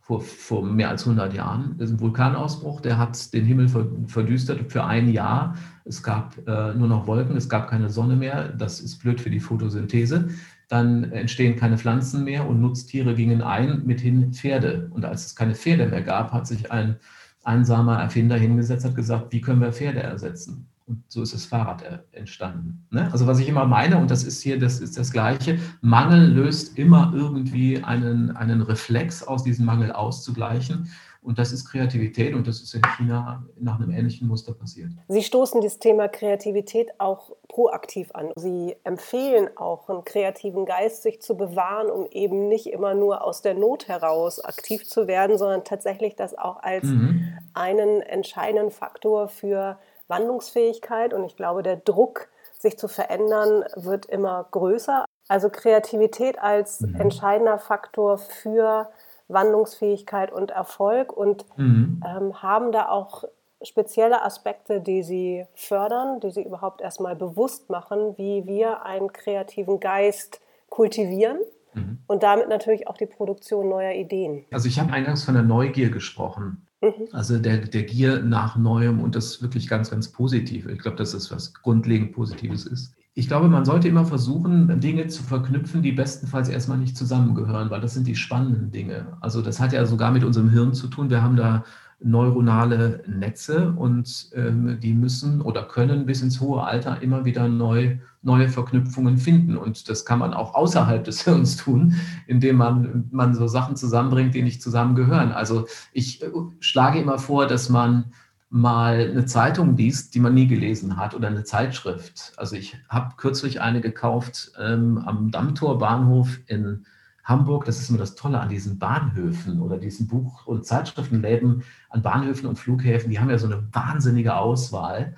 Vor, 0.00 0.22
vor 0.22 0.64
mehr 0.64 0.88
als 0.88 1.02
100 1.02 1.34
Jahren. 1.34 1.78
Ist 1.78 1.90
ein 1.90 2.00
Vulkanausbruch, 2.00 2.80
der 2.80 2.96
hat 2.96 3.34
den 3.34 3.44
Himmel 3.44 3.68
verdüstert 4.06 4.72
für 4.72 4.84
ein 4.84 5.10
Jahr. 5.10 5.54
Es 5.84 6.02
gab 6.02 6.38
äh, 6.48 6.72
nur 6.72 6.88
noch 6.88 7.06
Wolken, 7.06 7.36
es 7.36 7.50
gab 7.50 7.68
keine 7.68 7.90
Sonne 7.90 8.16
mehr. 8.16 8.48
Das 8.48 8.80
ist 8.80 9.00
blöd 9.00 9.20
für 9.20 9.28
die 9.28 9.38
Photosynthese. 9.38 10.30
Dann 10.68 11.12
entstehen 11.12 11.56
keine 11.56 11.76
Pflanzen 11.76 12.24
mehr 12.24 12.48
und 12.48 12.62
Nutztiere 12.62 13.14
gingen 13.14 13.42
ein, 13.42 13.84
mithin 13.84 14.32
Pferde. 14.32 14.88
Und 14.94 15.04
als 15.04 15.26
es 15.26 15.36
keine 15.36 15.54
Pferde 15.54 15.88
mehr 15.88 16.02
gab, 16.02 16.32
hat 16.32 16.46
sich 16.46 16.72
ein 16.72 16.96
einsamer 17.44 18.00
Erfinder 18.00 18.36
hingesetzt, 18.36 18.86
hat 18.86 18.96
gesagt, 18.96 19.30
wie 19.30 19.42
können 19.42 19.60
wir 19.60 19.74
Pferde 19.74 20.02
ersetzen? 20.02 20.70
Und 20.90 21.04
so 21.06 21.22
ist 21.22 21.32
das 21.32 21.44
Fahrrad 21.44 21.84
entstanden. 22.10 22.84
Ne? 22.90 23.08
Also 23.12 23.28
was 23.28 23.38
ich 23.38 23.48
immer 23.48 23.64
meine, 23.64 23.96
und 23.96 24.10
das 24.10 24.24
ist 24.24 24.42
hier, 24.42 24.58
das 24.58 24.80
ist 24.80 24.98
das 24.98 25.12
Gleiche, 25.12 25.56
Mangel 25.82 26.32
löst 26.32 26.76
immer 26.76 27.12
irgendwie 27.14 27.80
einen, 27.80 28.36
einen 28.36 28.60
Reflex 28.60 29.22
aus 29.22 29.44
diesem 29.44 29.66
Mangel 29.66 29.92
auszugleichen. 29.92 30.90
Und 31.22 31.38
das 31.38 31.52
ist 31.52 31.66
Kreativität 31.70 32.34
und 32.34 32.48
das 32.48 32.60
ist 32.60 32.74
in 32.74 32.82
China 32.96 33.44
nach 33.56 33.78
einem 33.78 33.92
ähnlichen 33.92 34.26
Muster 34.26 34.52
passiert. 34.52 34.90
Sie 35.06 35.22
stoßen 35.22 35.60
das 35.60 35.78
Thema 35.78 36.08
Kreativität 36.08 36.88
auch 36.98 37.30
proaktiv 37.46 38.10
an. 38.14 38.30
Sie 38.34 38.74
empfehlen 38.82 39.48
auch 39.56 39.88
einen 39.88 40.04
kreativen 40.04 40.64
Geist, 40.64 41.02
sich 41.02 41.22
zu 41.22 41.36
bewahren, 41.36 41.88
um 41.88 42.06
eben 42.10 42.48
nicht 42.48 42.66
immer 42.66 42.94
nur 42.94 43.22
aus 43.22 43.42
der 43.42 43.54
Not 43.54 43.86
heraus 43.86 44.42
aktiv 44.42 44.88
zu 44.88 45.06
werden, 45.06 45.38
sondern 45.38 45.62
tatsächlich 45.62 46.16
das 46.16 46.36
auch 46.36 46.62
als 46.64 46.84
mhm. 46.84 47.28
einen 47.52 48.00
entscheidenden 48.00 48.72
Faktor 48.72 49.28
für 49.28 49.78
Wandlungsfähigkeit. 50.10 51.14
Und 51.14 51.24
ich 51.24 51.36
glaube, 51.36 51.62
der 51.62 51.76
Druck, 51.76 52.28
sich 52.58 52.78
zu 52.78 52.88
verändern, 52.88 53.64
wird 53.76 54.06
immer 54.06 54.46
größer. 54.50 55.06
Also 55.28 55.48
Kreativität 55.48 56.38
als 56.38 56.80
mhm. 56.80 56.96
entscheidender 56.96 57.58
Faktor 57.58 58.18
für 58.18 58.90
Wandlungsfähigkeit 59.28 60.32
und 60.32 60.50
Erfolg 60.50 61.12
und 61.12 61.46
mhm. 61.56 62.02
ähm, 62.04 62.42
haben 62.42 62.72
da 62.72 62.88
auch 62.88 63.24
spezielle 63.62 64.22
Aspekte, 64.22 64.80
die 64.80 65.02
sie 65.02 65.46
fördern, 65.54 66.20
die 66.20 66.30
sie 66.30 66.42
überhaupt 66.42 66.80
erstmal 66.80 67.14
bewusst 67.16 67.70
machen, 67.70 68.16
wie 68.16 68.46
wir 68.46 68.84
einen 68.84 69.12
kreativen 69.12 69.80
Geist 69.80 70.40
kultivieren 70.68 71.38
mhm. 71.74 71.98
und 72.06 72.22
damit 72.22 72.48
natürlich 72.48 72.88
auch 72.88 72.96
die 72.96 73.06
Produktion 73.06 73.68
neuer 73.68 73.92
Ideen. 73.92 74.46
Also 74.50 74.68
ich 74.68 74.80
habe 74.80 74.92
eingangs 74.92 75.24
von 75.24 75.34
der 75.34 75.42
Neugier 75.42 75.90
gesprochen. 75.90 76.66
Mhm. 76.80 77.08
Also 77.12 77.38
der, 77.38 77.58
der 77.58 77.82
Gier 77.82 78.22
nach 78.22 78.56
Neuem 78.56 79.00
und 79.00 79.14
das 79.14 79.42
wirklich 79.42 79.68
ganz, 79.68 79.90
ganz 79.90 80.08
positiv. 80.08 80.66
Ich 80.66 80.78
glaube, 80.78 80.96
dass 80.96 81.12
das 81.12 81.30
was 81.30 81.52
grundlegend 81.54 82.12
Positives 82.12 82.66
ist. 82.66 82.94
Ich 83.14 83.26
glaube, 83.28 83.48
man 83.48 83.64
sollte 83.64 83.88
immer 83.88 84.06
versuchen, 84.06 84.80
Dinge 84.80 85.08
zu 85.08 85.22
verknüpfen, 85.22 85.82
die 85.82 85.92
bestenfalls 85.92 86.48
erstmal 86.48 86.78
nicht 86.78 86.96
zusammengehören, 86.96 87.68
weil 87.68 87.80
das 87.80 87.94
sind 87.94 88.06
die 88.06 88.14
spannenden 88.14 88.70
Dinge. 88.70 89.18
Also 89.20 89.42
das 89.42 89.60
hat 89.60 89.72
ja 89.72 89.84
sogar 89.84 90.12
mit 90.12 90.24
unserem 90.24 90.48
Hirn 90.48 90.74
zu 90.74 90.86
tun. 90.86 91.10
Wir 91.10 91.22
haben 91.22 91.36
da 91.36 91.64
neuronale 92.02 93.02
Netze 93.06 93.72
und 93.72 94.30
ähm, 94.34 94.78
die 94.80 94.94
müssen 94.94 95.40
oder 95.40 95.64
können 95.64 96.06
bis 96.06 96.22
ins 96.22 96.40
hohe 96.40 96.62
Alter 96.62 97.02
immer 97.02 97.24
wieder 97.24 97.48
neu, 97.48 97.98
neue 98.22 98.48
Verknüpfungen 98.48 99.18
finden. 99.18 99.56
Und 99.56 99.88
das 99.88 100.04
kann 100.04 100.18
man 100.18 100.32
auch 100.32 100.54
außerhalb 100.54 101.04
des 101.04 101.22
Hirns 101.24 101.56
tun, 101.56 101.94
indem 102.26 102.56
man, 102.56 103.08
man 103.10 103.34
so 103.34 103.46
Sachen 103.46 103.76
zusammenbringt, 103.76 104.34
die 104.34 104.42
nicht 104.42 104.62
zusammengehören. 104.62 105.32
Also 105.32 105.66
ich 105.92 106.22
äh, 106.22 106.30
schlage 106.60 107.00
immer 107.00 107.18
vor, 107.18 107.46
dass 107.46 107.68
man 107.68 108.12
mal 108.48 109.08
eine 109.10 109.26
Zeitung 109.26 109.76
liest, 109.76 110.14
die 110.14 110.20
man 110.20 110.34
nie 110.34 110.48
gelesen 110.48 110.96
hat 110.96 111.14
oder 111.14 111.28
eine 111.28 111.44
Zeitschrift. 111.44 112.32
Also 112.36 112.56
ich 112.56 112.76
habe 112.88 113.14
kürzlich 113.16 113.60
eine 113.60 113.80
gekauft 113.80 114.52
ähm, 114.58 114.98
am 114.98 115.30
Dammtorbahnhof 115.30 116.40
in 116.46 116.84
Hamburg. 117.24 117.64
Das 117.64 117.80
ist 117.80 117.88
immer 117.90 117.98
das 117.98 118.14
Tolle 118.14 118.40
an 118.40 118.48
diesen 118.48 118.78
Bahnhöfen 118.78 119.60
oder 119.60 119.78
diesen 119.78 120.06
Buch- 120.06 120.46
und 120.46 120.66
Zeitschriftenläden 120.66 121.62
an 121.88 122.02
Bahnhöfen 122.02 122.48
und 122.48 122.58
Flughäfen. 122.58 123.10
Die 123.10 123.20
haben 123.20 123.30
ja 123.30 123.38
so 123.38 123.46
eine 123.46 123.66
wahnsinnige 123.72 124.36
Auswahl. 124.36 125.14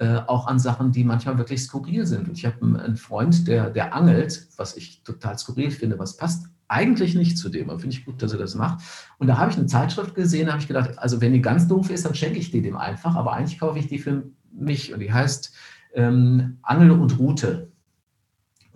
Äh, 0.00 0.20
auch 0.28 0.46
an 0.46 0.60
Sachen, 0.60 0.92
die 0.92 1.02
manchmal 1.02 1.38
wirklich 1.38 1.60
skurril 1.64 2.06
sind. 2.06 2.28
Und 2.28 2.38
ich 2.38 2.46
habe 2.46 2.64
einen 2.64 2.96
Freund, 2.96 3.48
der, 3.48 3.70
der 3.70 3.94
angelt, 3.94 4.46
was 4.56 4.76
ich 4.76 5.02
total 5.02 5.36
skurril 5.36 5.72
finde, 5.72 5.98
was 5.98 6.16
passt 6.16 6.46
eigentlich 6.68 7.16
nicht 7.16 7.36
zu 7.36 7.48
dem. 7.48 7.68
Aber 7.68 7.80
finde 7.80 7.96
ich 7.96 8.04
gut, 8.04 8.22
dass 8.22 8.32
er 8.32 8.38
das 8.38 8.54
macht. 8.54 8.84
Und 9.18 9.26
da 9.26 9.38
habe 9.38 9.50
ich 9.50 9.56
eine 9.56 9.66
Zeitschrift 9.66 10.14
gesehen, 10.14 10.46
da 10.46 10.52
habe 10.52 10.62
ich 10.62 10.68
gedacht, 10.68 10.96
also 10.98 11.20
wenn 11.20 11.32
die 11.32 11.40
ganz 11.40 11.66
doof 11.66 11.90
ist, 11.90 12.04
dann 12.04 12.14
schenke 12.14 12.38
ich 12.38 12.52
die 12.52 12.62
dem 12.62 12.76
einfach. 12.76 13.16
Aber 13.16 13.32
eigentlich 13.32 13.58
kaufe 13.58 13.78
ich 13.78 13.88
die 13.88 13.98
für 13.98 14.22
mich. 14.52 14.92
Und 14.92 15.00
die 15.00 15.12
heißt 15.12 15.52
ähm, 15.94 16.58
Angel 16.62 16.92
und 16.92 17.18
Route. 17.18 17.67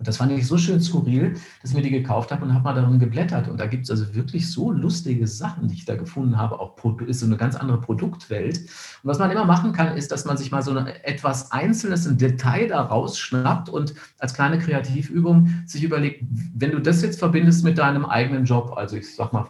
Und 0.03 0.09
das 0.09 0.17
fand 0.17 0.33
ich 0.33 0.45
so 0.45 0.57
schön 0.57 0.81
skurril, 0.81 1.35
dass 1.61 1.71
ich 1.71 1.77
mir 1.77 1.81
die 1.81 1.89
gekauft 1.89 2.29
habe 2.33 2.43
und 2.43 2.53
habe 2.53 2.65
mal 2.65 2.75
darin 2.75 2.99
geblättert. 2.99 3.47
Und 3.47 3.57
da 3.57 3.67
gibt 3.67 3.85
es 3.85 3.89
also 3.89 4.13
wirklich 4.13 4.51
so 4.51 4.69
lustige 4.69 5.27
Sachen, 5.27 5.69
die 5.69 5.75
ich 5.75 5.85
da 5.85 5.95
gefunden 5.95 6.37
habe. 6.37 6.59
Auch 6.59 6.75
ist 7.07 7.21
so 7.21 7.25
eine 7.25 7.37
ganz 7.37 7.55
andere 7.55 7.79
Produktwelt. 7.79 8.57
Und 8.57 8.67
was 9.03 9.17
man 9.17 9.31
immer 9.31 9.45
machen 9.45 9.71
kann, 9.71 9.95
ist, 9.95 10.11
dass 10.11 10.25
man 10.25 10.35
sich 10.35 10.51
mal 10.51 10.61
so 10.61 10.71
eine, 10.71 11.05
etwas 11.05 11.53
Einzelnes, 11.53 12.05
ein 12.05 12.17
Detail 12.17 12.67
da 12.67 12.81
rausschnappt 12.81 13.69
und 13.69 13.93
als 14.19 14.33
kleine 14.33 14.59
Kreativübung 14.59 15.63
sich 15.65 15.85
überlegt, 15.85 16.25
wenn 16.53 16.71
du 16.71 16.79
das 16.79 17.01
jetzt 17.01 17.19
verbindest 17.19 17.63
mit 17.63 17.77
deinem 17.77 18.03
eigenen 18.03 18.43
Job, 18.43 18.73
also 18.75 18.97
ich 18.97 19.15
sag 19.15 19.31
mal 19.31 19.47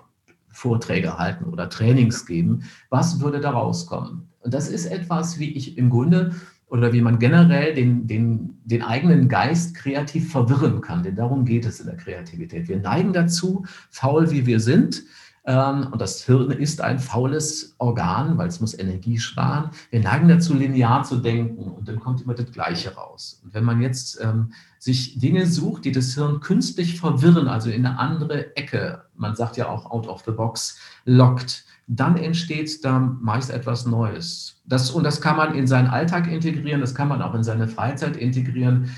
Vorträge 0.49 1.17
halten 1.17 1.45
oder 1.45 1.67
Trainings 1.67 2.27
geben, 2.27 2.61
was 2.91 3.19
würde 3.21 3.41
da 3.41 3.49
rauskommen? 3.49 4.27
Und 4.41 4.53
das 4.53 4.69
ist 4.69 4.85
etwas, 4.85 5.39
wie 5.39 5.49
ich 5.49 5.79
im 5.79 5.89
Grunde 5.89 6.35
oder 6.73 6.91
wie 6.91 7.01
man 7.01 7.19
generell 7.19 7.75
den, 7.75 8.07
den, 8.07 8.57
den 8.65 8.81
eigenen 8.81 9.29
Geist 9.29 9.75
kreativ 9.75 10.31
verwirren 10.31 10.81
kann. 10.81 11.03
Denn 11.03 11.15
darum 11.15 11.45
geht 11.45 11.67
es 11.67 11.79
in 11.79 11.85
der 11.85 11.97
Kreativität. 11.97 12.67
Wir 12.67 12.79
neigen 12.79 13.13
dazu, 13.13 13.63
faul 13.91 14.31
wie 14.31 14.47
wir 14.47 14.59
sind, 14.59 15.03
ähm, 15.45 15.89
und 15.91 16.01
das 16.01 16.23
Hirn 16.23 16.49
ist 16.49 16.81
ein 16.81 16.97
faules 16.97 17.75
Organ, 17.77 18.39
weil 18.39 18.47
es 18.47 18.59
muss 18.59 18.77
Energie 18.77 19.19
sparen. 19.19 19.69
Wir 19.91 19.99
neigen 19.99 20.27
dazu, 20.27 20.55
linear 20.55 21.03
zu 21.03 21.17
denken 21.17 21.69
und 21.69 21.87
dann 21.87 21.99
kommt 21.99 22.21
immer 22.21 22.33
das 22.33 22.51
Gleiche 22.51 22.95
raus. 22.95 23.41
Und 23.43 23.53
wenn 23.53 23.65
man 23.65 23.81
jetzt 23.81 24.19
ähm, 24.21 24.53
sich 24.79 25.19
Dinge 25.19 25.45
sucht, 25.45 25.85
die 25.85 25.91
das 25.91 26.15
Hirn 26.15 26.39
künstlich 26.39 26.99
verwirren, 26.99 27.47
also 27.47 27.69
in 27.69 27.85
eine 27.85 27.99
andere 27.99 28.55
Ecke, 28.55 29.03
man 29.15 29.35
sagt 29.35 29.57
ja 29.57 29.69
auch 29.69 29.91
out 29.91 30.07
of 30.07 30.23
the 30.25 30.31
box, 30.31 30.79
lockt, 31.05 31.65
dann 31.87 32.17
entsteht 32.17 32.83
da 32.85 32.99
meist 32.99 33.51
etwas 33.51 33.85
Neues. 33.85 34.61
Das, 34.65 34.91
und 34.91 35.03
das 35.03 35.21
kann 35.21 35.37
man 35.37 35.53
in 35.55 35.67
seinen 35.67 35.87
Alltag 35.87 36.31
integrieren, 36.31 36.81
das 36.81 36.95
kann 36.95 37.07
man 37.07 37.21
auch 37.21 37.33
in 37.33 37.43
seine 37.43 37.67
Freizeit 37.67 38.15
integrieren. 38.15 38.89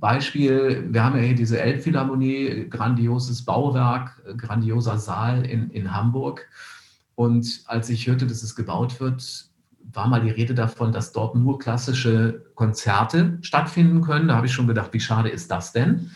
Beispiel, 0.00 0.88
wir 0.90 1.04
haben 1.04 1.16
ja 1.16 1.22
hier 1.22 1.34
diese 1.34 1.60
Elbphilharmonie, 1.60 2.68
grandioses 2.70 3.44
Bauwerk, 3.44 4.22
grandioser 4.38 4.98
Saal 4.98 5.44
in, 5.44 5.70
in 5.70 5.94
Hamburg. 5.94 6.48
Und 7.14 7.62
als 7.66 7.90
ich 7.90 8.06
hörte, 8.06 8.26
dass 8.26 8.42
es 8.42 8.56
gebaut 8.56 8.98
wird, 8.98 9.50
war 9.92 10.08
mal 10.08 10.22
die 10.22 10.30
Rede 10.30 10.54
davon, 10.54 10.92
dass 10.92 11.12
dort 11.12 11.34
nur 11.34 11.58
klassische 11.58 12.46
Konzerte 12.54 13.38
stattfinden 13.42 14.00
können. 14.00 14.28
Da 14.28 14.36
habe 14.36 14.46
ich 14.46 14.52
schon 14.52 14.66
gedacht, 14.66 14.92
wie 14.92 15.00
schade 15.00 15.28
ist 15.28 15.50
das 15.50 15.72
denn? 15.72 16.10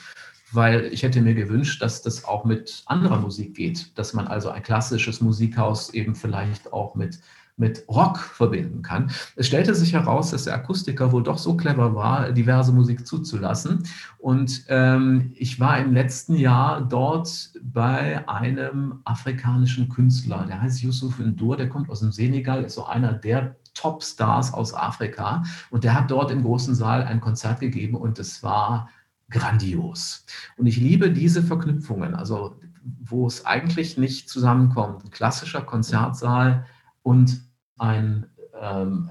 Weil 0.55 0.87
ich 0.93 1.03
hätte 1.03 1.21
mir 1.21 1.35
gewünscht, 1.35 1.83
dass 1.83 2.03
das 2.03 2.25
auch 2.25 2.45
mit 2.45 2.83
anderer 2.87 3.19
Musik 3.19 3.55
geht, 3.55 3.97
dass 3.99 4.15
man 4.15 4.27
also 4.27 4.51
ein 4.51 4.63
klassisches 4.63 5.21
Musikhaus 5.21 5.93
eben 5.93 6.15
vielleicht 6.15 6.73
auch 6.73 6.95
mit, 6.95 7.19
mit 7.57 7.85
Rock 7.89 8.19
verbinden 8.19 8.83
kann. 8.83 9.11
Es 9.37 9.47
stellte 9.47 9.75
sich 9.75 9.93
heraus, 9.93 10.31
dass 10.31 10.45
der 10.45 10.55
Akustiker 10.55 11.13
wohl 11.13 11.23
doch 11.23 11.39
so 11.39 11.57
clever 11.57 11.95
war, 11.95 12.33
diverse 12.33 12.73
Musik 12.73 13.07
zuzulassen. 13.07 13.85
Und 14.19 14.65
ähm, 14.69 15.33
ich 15.37 15.61
war 15.61 15.79
im 15.79 15.93
letzten 15.93 16.37
Jahr 16.37 16.81
dort 16.83 17.51
bei 17.63 18.29
einem 18.29 19.01
afrikanischen 19.05 19.89
Künstler, 19.89 20.47
der 20.47 20.61
heißt 20.61 20.83
Yusuf 20.83 21.19
Ndur, 21.19 21.57
der 21.57 21.69
kommt 21.69 21.91
aus 21.91 22.01
dem 22.01 22.13
Senegal, 22.13 22.65
ist 22.65 22.75
so 22.75 22.87
einer 22.87 23.13
der 23.13 23.57
Topstars 23.75 24.55
aus 24.55 24.73
Afrika. 24.73 25.43
Und 25.71 25.85
der 25.85 25.95
hat 25.95 26.11
dort 26.11 26.31
im 26.31 26.43
großen 26.43 26.75
Saal 26.75 27.03
ein 27.03 27.21
Konzert 27.21 27.61
gegeben 27.61 27.97
und 27.97 28.19
es 28.19 28.43
war 28.43 28.89
grandios. 29.31 30.25
Und 30.57 30.67
ich 30.67 30.77
liebe 30.77 31.11
diese 31.11 31.43
Verknüpfungen, 31.43 32.15
also 32.15 32.57
wo 33.01 33.27
es 33.27 33.47
eigentlich 33.47 33.97
nicht 33.97 34.29
zusammenkommt. 34.29 35.05
Ein 35.05 35.11
klassischer 35.11 35.63
Konzertsaal 35.63 36.67
und 37.03 37.41
ein, 37.79 38.27
ähm, 38.61 39.11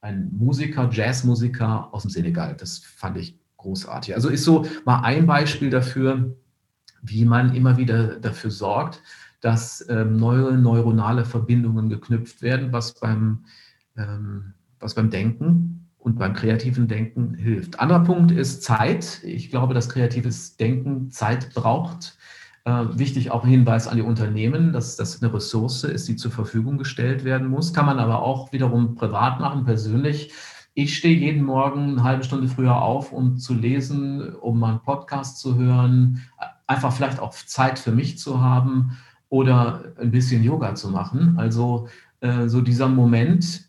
ein 0.00 0.30
Musiker, 0.32 0.88
Jazzmusiker 0.92 1.92
aus 1.92 2.02
dem 2.02 2.10
Senegal. 2.10 2.54
Das 2.56 2.78
fand 2.78 3.16
ich 3.16 3.38
großartig. 3.56 4.14
Also 4.14 4.28
ist 4.28 4.44
so 4.44 4.66
mal 4.84 5.00
ein 5.00 5.26
Beispiel 5.26 5.70
dafür, 5.70 6.36
wie 7.02 7.24
man 7.24 7.54
immer 7.54 7.76
wieder 7.76 8.18
dafür 8.18 8.50
sorgt, 8.50 9.02
dass 9.40 9.86
ähm, 9.88 10.16
neue 10.16 10.58
neuronale 10.58 11.24
Verbindungen 11.24 11.88
geknüpft 11.88 12.42
werden, 12.42 12.72
was 12.72 12.94
beim, 12.94 13.44
ähm, 13.96 14.54
was 14.80 14.94
beim 14.94 15.10
Denken 15.10 15.77
und 15.98 16.18
beim 16.18 16.32
kreativen 16.32 16.88
Denken 16.88 17.34
hilft. 17.34 17.80
Anderer 17.80 18.04
Punkt 18.04 18.30
ist 18.30 18.62
Zeit. 18.62 19.20
Ich 19.24 19.50
glaube, 19.50 19.74
dass 19.74 19.88
kreatives 19.88 20.56
Denken 20.56 21.10
Zeit 21.10 21.52
braucht. 21.54 22.16
Äh, 22.64 22.98
wichtig 22.98 23.30
auch 23.30 23.44
ein 23.44 23.50
Hinweis 23.50 23.88
an 23.88 23.96
die 23.96 24.02
Unternehmen, 24.02 24.72
dass 24.72 24.96
das 24.96 25.22
eine 25.22 25.32
Ressource 25.32 25.84
ist, 25.84 26.06
die 26.08 26.16
zur 26.16 26.30
Verfügung 26.30 26.78
gestellt 26.78 27.24
werden 27.24 27.48
muss. 27.48 27.72
Kann 27.72 27.86
man 27.86 27.98
aber 27.98 28.22
auch 28.22 28.52
wiederum 28.52 28.94
privat 28.94 29.40
machen, 29.40 29.64
persönlich. 29.64 30.32
Ich 30.74 30.96
stehe 30.96 31.18
jeden 31.18 31.44
Morgen 31.44 31.92
eine 31.92 32.04
halbe 32.04 32.24
Stunde 32.24 32.46
früher 32.46 32.80
auf, 32.80 33.12
um 33.12 33.36
zu 33.36 33.54
lesen, 33.54 34.34
um 34.34 34.60
mal 34.60 34.70
einen 34.70 34.82
Podcast 34.82 35.38
zu 35.40 35.56
hören, 35.56 36.22
einfach 36.66 36.92
vielleicht 36.92 37.18
auch 37.18 37.32
Zeit 37.32 37.78
für 37.78 37.90
mich 37.90 38.18
zu 38.18 38.40
haben 38.40 38.96
oder 39.28 39.92
ein 39.98 40.10
bisschen 40.10 40.44
Yoga 40.44 40.74
zu 40.74 40.90
machen. 40.90 41.34
Also 41.38 41.88
äh, 42.20 42.48
so 42.48 42.60
dieser 42.60 42.88
Moment, 42.88 43.67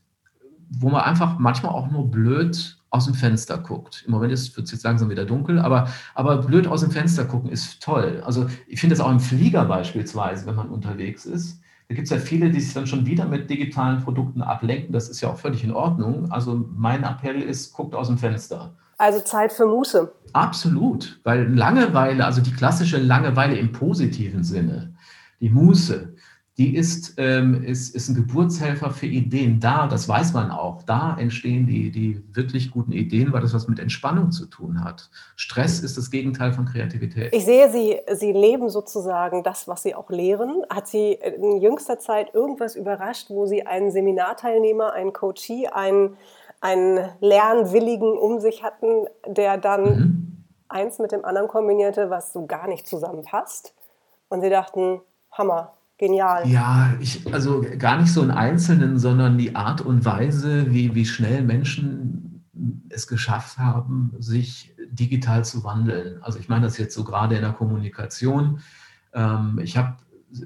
wo 0.69 0.89
man 0.89 1.01
einfach 1.01 1.39
manchmal 1.39 1.73
auch 1.73 1.89
nur 1.89 2.09
blöd 2.09 2.77
aus 2.91 3.05
dem 3.05 3.13
Fenster 3.13 3.57
guckt. 3.57 4.03
Im 4.05 4.11
Moment 4.11 4.31
wird 4.31 4.65
es 4.65 4.71
jetzt 4.71 4.83
langsam 4.83 5.09
wieder 5.09 5.25
dunkel, 5.25 5.59
aber, 5.59 5.89
aber 6.15 6.37
blöd 6.37 6.67
aus 6.67 6.81
dem 6.81 6.91
Fenster 6.91 7.25
gucken 7.25 7.49
ist 7.49 7.81
toll. 7.81 8.21
Also 8.25 8.47
ich 8.67 8.79
finde 8.79 8.95
das 8.95 9.05
auch 9.05 9.11
im 9.11 9.19
Flieger 9.19 9.65
beispielsweise, 9.65 10.45
wenn 10.45 10.55
man 10.55 10.69
unterwegs 10.69 11.25
ist. 11.25 11.61
Da 11.87 11.95
gibt 11.95 12.05
es 12.05 12.11
ja 12.11 12.17
viele, 12.17 12.51
die 12.51 12.61
sich 12.61 12.73
dann 12.73 12.87
schon 12.87 13.05
wieder 13.05 13.25
mit 13.25 13.49
digitalen 13.49 14.01
Produkten 14.03 14.41
ablenken. 14.41 14.93
Das 14.93 15.09
ist 15.09 15.21
ja 15.21 15.29
auch 15.29 15.37
völlig 15.37 15.63
in 15.63 15.71
Ordnung. 15.71 16.31
Also 16.31 16.67
mein 16.75 17.03
Appell 17.03 17.41
ist, 17.41 17.73
guckt 17.73 17.95
aus 17.95 18.07
dem 18.07 18.17
Fenster. 18.17 18.75
Also 18.97 19.21
Zeit 19.21 19.53
für 19.53 19.65
Muße. 19.65 20.11
Absolut, 20.33 21.19
weil 21.23 21.51
Langeweile, 21.55 22.25
also 22.25 22.41
die 22.41 22.51
klassische 22.51 22.97
Langeweile 22.97 23.57
im 23.57 23.71
positiven 23.71 24.43
Sinne, 24.43 24.93
die 25.39 25.49
Muße, 25.49 26.15
die 26.59 26.75
ist, 26.75 27.13
ähm, 27.15 27.63
ist, 27.63 27.95
ist 27.95 28.09
ein 28.09 28.15
Geburtshelfer 28.15 28.91
für 28.91 29.05
Ideen. 29.05 29.61
Da, 29.61 29.87
das 29.87 30.09
weiß 30.09 30.33
man 30.33 30.51
auch, 30.51 30.83
da 30.83 31.15
entstehen 31.17 31.65
die, 31.65 31.89
die 31.89 32.21
wirklich 32.35 32.71
guten 32.71 32.91
Ideen, 32.91 33.31
weil 33.31 33.39
das 33.39 33.53
was 33.53 33.69
mit 33.69 33.79
Entspannung 33.79 34.31
zu 34.31 34.45
tun 34.45 34.83
hat. 34.83 35.09
Stress 35.37 35.79
ist 35.79 35.97
das 35.97 36.11
Gegenteil 36.11 36.51
von 36.51 36.65
Kreativität. 36.65 37.33
Ich 37.33 37.45
sehe, 37.45 37.71
Sie, 37.71 37.97
Sie 38.13 38.33
leben 38.33 38.67
sozusagen 38.67 39.41
das, 39.41 39.69
was 39.69 39.83
Sie 39.83 39.95
auch 39.95 40.09
lehren. 40.09 40.63
Hat 40.69 40.89
Sie 40.89 41.13
in 41.13 41.61
jüngster 41.61 41.97
Zeit 41.97 42.35
irgendwas 42.35 42.75
überrascht, 42.75 43.29
wo 43.29 43.45
Sie 43.45 43.65
einen 43.65 43.89
Seminarteilnehmer, 43.89 44.91
einen 44.91 45.13
Coachee, 45.13 45.67
einen, 45.67 46.17
einen 46.59 47.07
Lernwilligen 47.21 48.17
um 48.17 48.41
sich 48.41 48.63
hatten, 48.63 49.05
der 49.25 49.57
dann 49.57 49.83
mhm. 49.83 50.45
eins 50.67 50.99
mit 50.99 51.13
dem 51.13 51.23
anderen 51.23 51.47
kombinierte, 51.47 52.09
was 52.09 52.33
so 52.33 52.47
gar 52.47 52.67
nicht 52.67 52.85
zusammenpasst? 52.85 53.73
Und 54.27 54.41
Sie 54.41 54.49
dachten, 54.49 54.99
Hammer, 55.31 55.71
genial. 55.99 56.47
Ja, 56.49 56.95
ich, 56.99 57.31
also 57.31 57.63
gar 57.77 58.01
nicht 58.01 58.11
so 58.11 58.23
in 58.23 58.31
Einzelnen, 58.31 58.97
sondern 58.97 59.37
die 59.37 59.55
Art 59.55 59.81
und 59.81 60.05
Weise, 60.05 60.71
wie, 60.71 60.95
wie 60.95 61.05
schnell 61.05 61.43
Menschen 61.43 62.45
es 62.89 63.05
geschafft 63.05 63.59
haben, 63.59 64.13
sich 64.17 64.73
digital 64.89 65.45
zu 65.45 65.63
wandeln. 65.63 66.21
Also 66.23 66.39
ich 66.39 66.49
meine 66.49 66.65
das 66.65 66.77
jetzt 66.77 66.95
so 66.95 67.03
gerade 67.03 67.35
in 67.35 67.41
der 67.41 67.53
Kommunikation. 67.53 68.61
Ähm, 69.13 69.59
ich 69.61 69.77
habe 69.77 69.97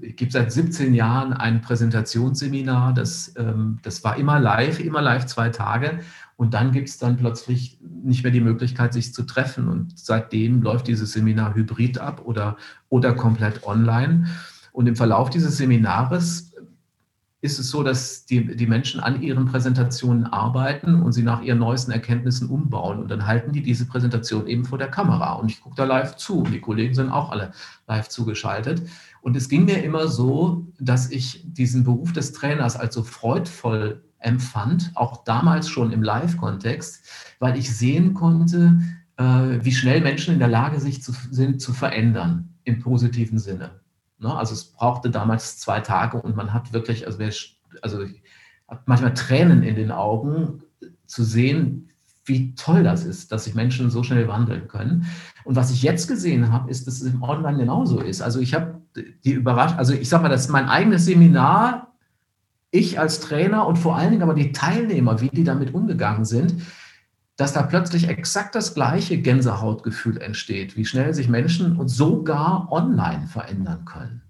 ich 0.01 0.15
gebe 0.15 0.31
seit 0.31 0.51
17 0.51 0.93
Jahren 0.93 1.33
ein 1.33 1.61
Präsentationsseminar, 1.61 2.93
das, 2.93 3.33
ähm, 3.37 3.79
das 3.83 4.01
war 4.03 4.15
immer 4.15 4.39
live, 4.39 4.79
immer 4.79 5.01
live 5.01 5.25
zwei 5.25 5.49
Tage. 5.49 5.99
Und 6.37 6.53
dann 6.53 6.71
gibt 6.71 6.89
es 6.89 6.97
dann 6.97 7.17
plötzlich 7.17 7.79
nicht 7.81 8.23
mehr 8.23 8.31
die 8.31 8.39
Möglichkeit, 8.39 8.93
sich 8.93 9.13
zu 9.13 9.23
treffen. 9.23 9.67
Und 9.67 9.97
seitdem 9.99 10.61
läuft 10.61 10.87
dieses 10.87 11.11
Seminar 11.11 11.53
hybrid 11.53 11.99
ab 11.99 12.21
oder, 12.23 12.55
oder 12.89 13.13
komplett 13.13 13.65
online. 13.65 14.27
Und 14.73 14.87
im 14.87 14.97
Verlauf 14.97 15.29
dieses 15.29 15.55
Seminares 15.55 16.53
ist 17.43 17.59
es 17.59 17.69
so, 17.69 17.83
dass 17.83 18.25
die, 18.25 18.55
die 18.55 18.67
Menschen 18.67 19.01
an 19.01 19.21
ihren 19.21 19.45
Präsentationen 19.45 20.25
arbeiten 20.25 21.01
und 21.01 21.11
sie 21.11 21.23
nach 21.23 21.41
ihren 21.41 21.59
neuesten 21.59 21.91
Erkenntnissen 21.91 22.49
umbauen. 22.49 22.99
Und 22.99 23.11
dann 23.11 23.27
halten 23.27 23.51
die 23.51 23.61
diese 23.61 23.85
Präsentation 23.85 24.47
eben 24.47 24.63
vor 24.63 24.77
der 24.77 24.87
Kamera. 24.87 25.33
Und 25.33 25.51
ich 25.51 25.61
gucke 25.61 25.75
da 25.75 25.83
live 25.83 26.15
zu. 26.15 26.39
Und 26.39 26.53
die 26.53 26.61
Kollegen 26.61 26.93
sind 26.93 27.11
auch 27.11 27.31
alle 27.31 27.51
live 27.85 28.07
zugeschaltet. 28.07 28.81
Und 29.21 29.35
es 29.35 29.49
ging 29.49 29.65
mir 29.65 29.83
immer 29.83 30.07
so, 30.07 30.65
dass 30.79 31.11
ich 31.11 31.43
diesen 31.45 31.83
Beruf 31.83 32.13
des 32.13 32.31
Trainers 32.31 32.77
als 32.77 32.95
so 32.95 33.03
freudvoll 33.03 34.01
empfand, 34.19 34.91
auch 34.95 35.25
damals 35.25 35.67
schon 35.67 35.91
im 35.91 36.01
Live-Kontext, 36.01 37.05
weil 37.39 37.57
ich 37.57 37.75
sehen 37.75 38.13
konnte, 38.13 38.79
äh, 39.17 39.23
wie 39.61 39.73
schnell 39.73 39.99
Menschen 39.99 40.33
in 40.33 40.39
der 40.39 40.47
Lage 40.47 40.79
sich 40.79 41.03
zu, 41.03 41.11
sind 41.29 41.61
zu 41.61 41.73
verändern 41.73 42.53
im 42.63 42.79
positiven 42.79 43.37
Sinne. 43.37 43.82
Ne? 44.23 44.35
Also 44.35 44.53
es 44.53 44.65
brauchte 44.65 45.09
damals 45.09 45.59
zwei 45.59 45.79
Tage 45.81 46.21
und 46.21 46.35
man 46.35 46.53
hat 46.53 46.73
wirklich, 46.73 47.05
also, 47.05 47.19
wer, 47.19 47.31
also 47.81 48.05
manchmal 48.85 49.13
Tränen 49.13 49.63
in 49.63 49.75
den 49.75 49.91
Augen 49.91 50.63
zu 51.05 51.23
sehen, 51.23 51.89
wie 52.25 52.55
toll 52.55 52.83
das 52.83 53.03
ist, 53.03 53.31
dass 53.31 53.43
sich 53.43 53.53
Menschen 53.53 53.89
so 53.89 54.01
schnell 54.01 54.27
wandeln 54.27 54.67
können. 54.67 55.05
Und 55.43 55.55
was 55.55 55.71
ich 55.71 55.83
jetzt 55.83 56.07
gesehen 56.07 56.51
habe, 56.51 56.71
ist, 56.71 56.87
dass 56.87 57.01
es 57.01 57.13
im 57.13 57.21
Online 57.21 57.57
genauso 57.57 57.99
ist. 57.99 58.21
Also 58.21 58.39
ich 58.39 58.53
habe 58.53 58.81
die 59.25 59.33
überrascht, 59.33 59.77
also 59.77 59.93
ich 59.93 60.07
sage 60.07 60.23
mal, 60.23 60.29
das 60.29 60.45
ist 60.45 60.49
mein 60.49 60.69
eigenes 60.69 61.05
Seminar, 61.05 61.93
ich 62.71 62.99
als 62.99 63.19
Trainer 63.19 63.67
und 63.67 63.77
vor 63.77 63.97
allen 63.97 64.11
Dingen 64.11 64.23
aber 64.23 64.33
die 64.33 64.51
Teilnehmer, 64.51 65.21
wie 65.21 65.29
die 65.29 65.43
damit 65.43 65.73
umgegangen 65.73 66.25
sind, 66.25 66.55
dass 67.35 67.53
da 67.53 67.63
plötzlich 67.63 68.07
exakt 68.07 68.55
das 68.55 68.75
gleiche 68.75 69.17
Gänsehautgefühl 69.17 70.21
entsteht, 70.21 70.77
wie 70.77 70.85
schnell 70.85 71.13
sich 71.13 71.29
Menschen 71.29 71.77
und 71.77 71.87
sogar 71.87 72.71
online 72.71 73.27
verändern 73.27 73.85
können. 73.85 74.21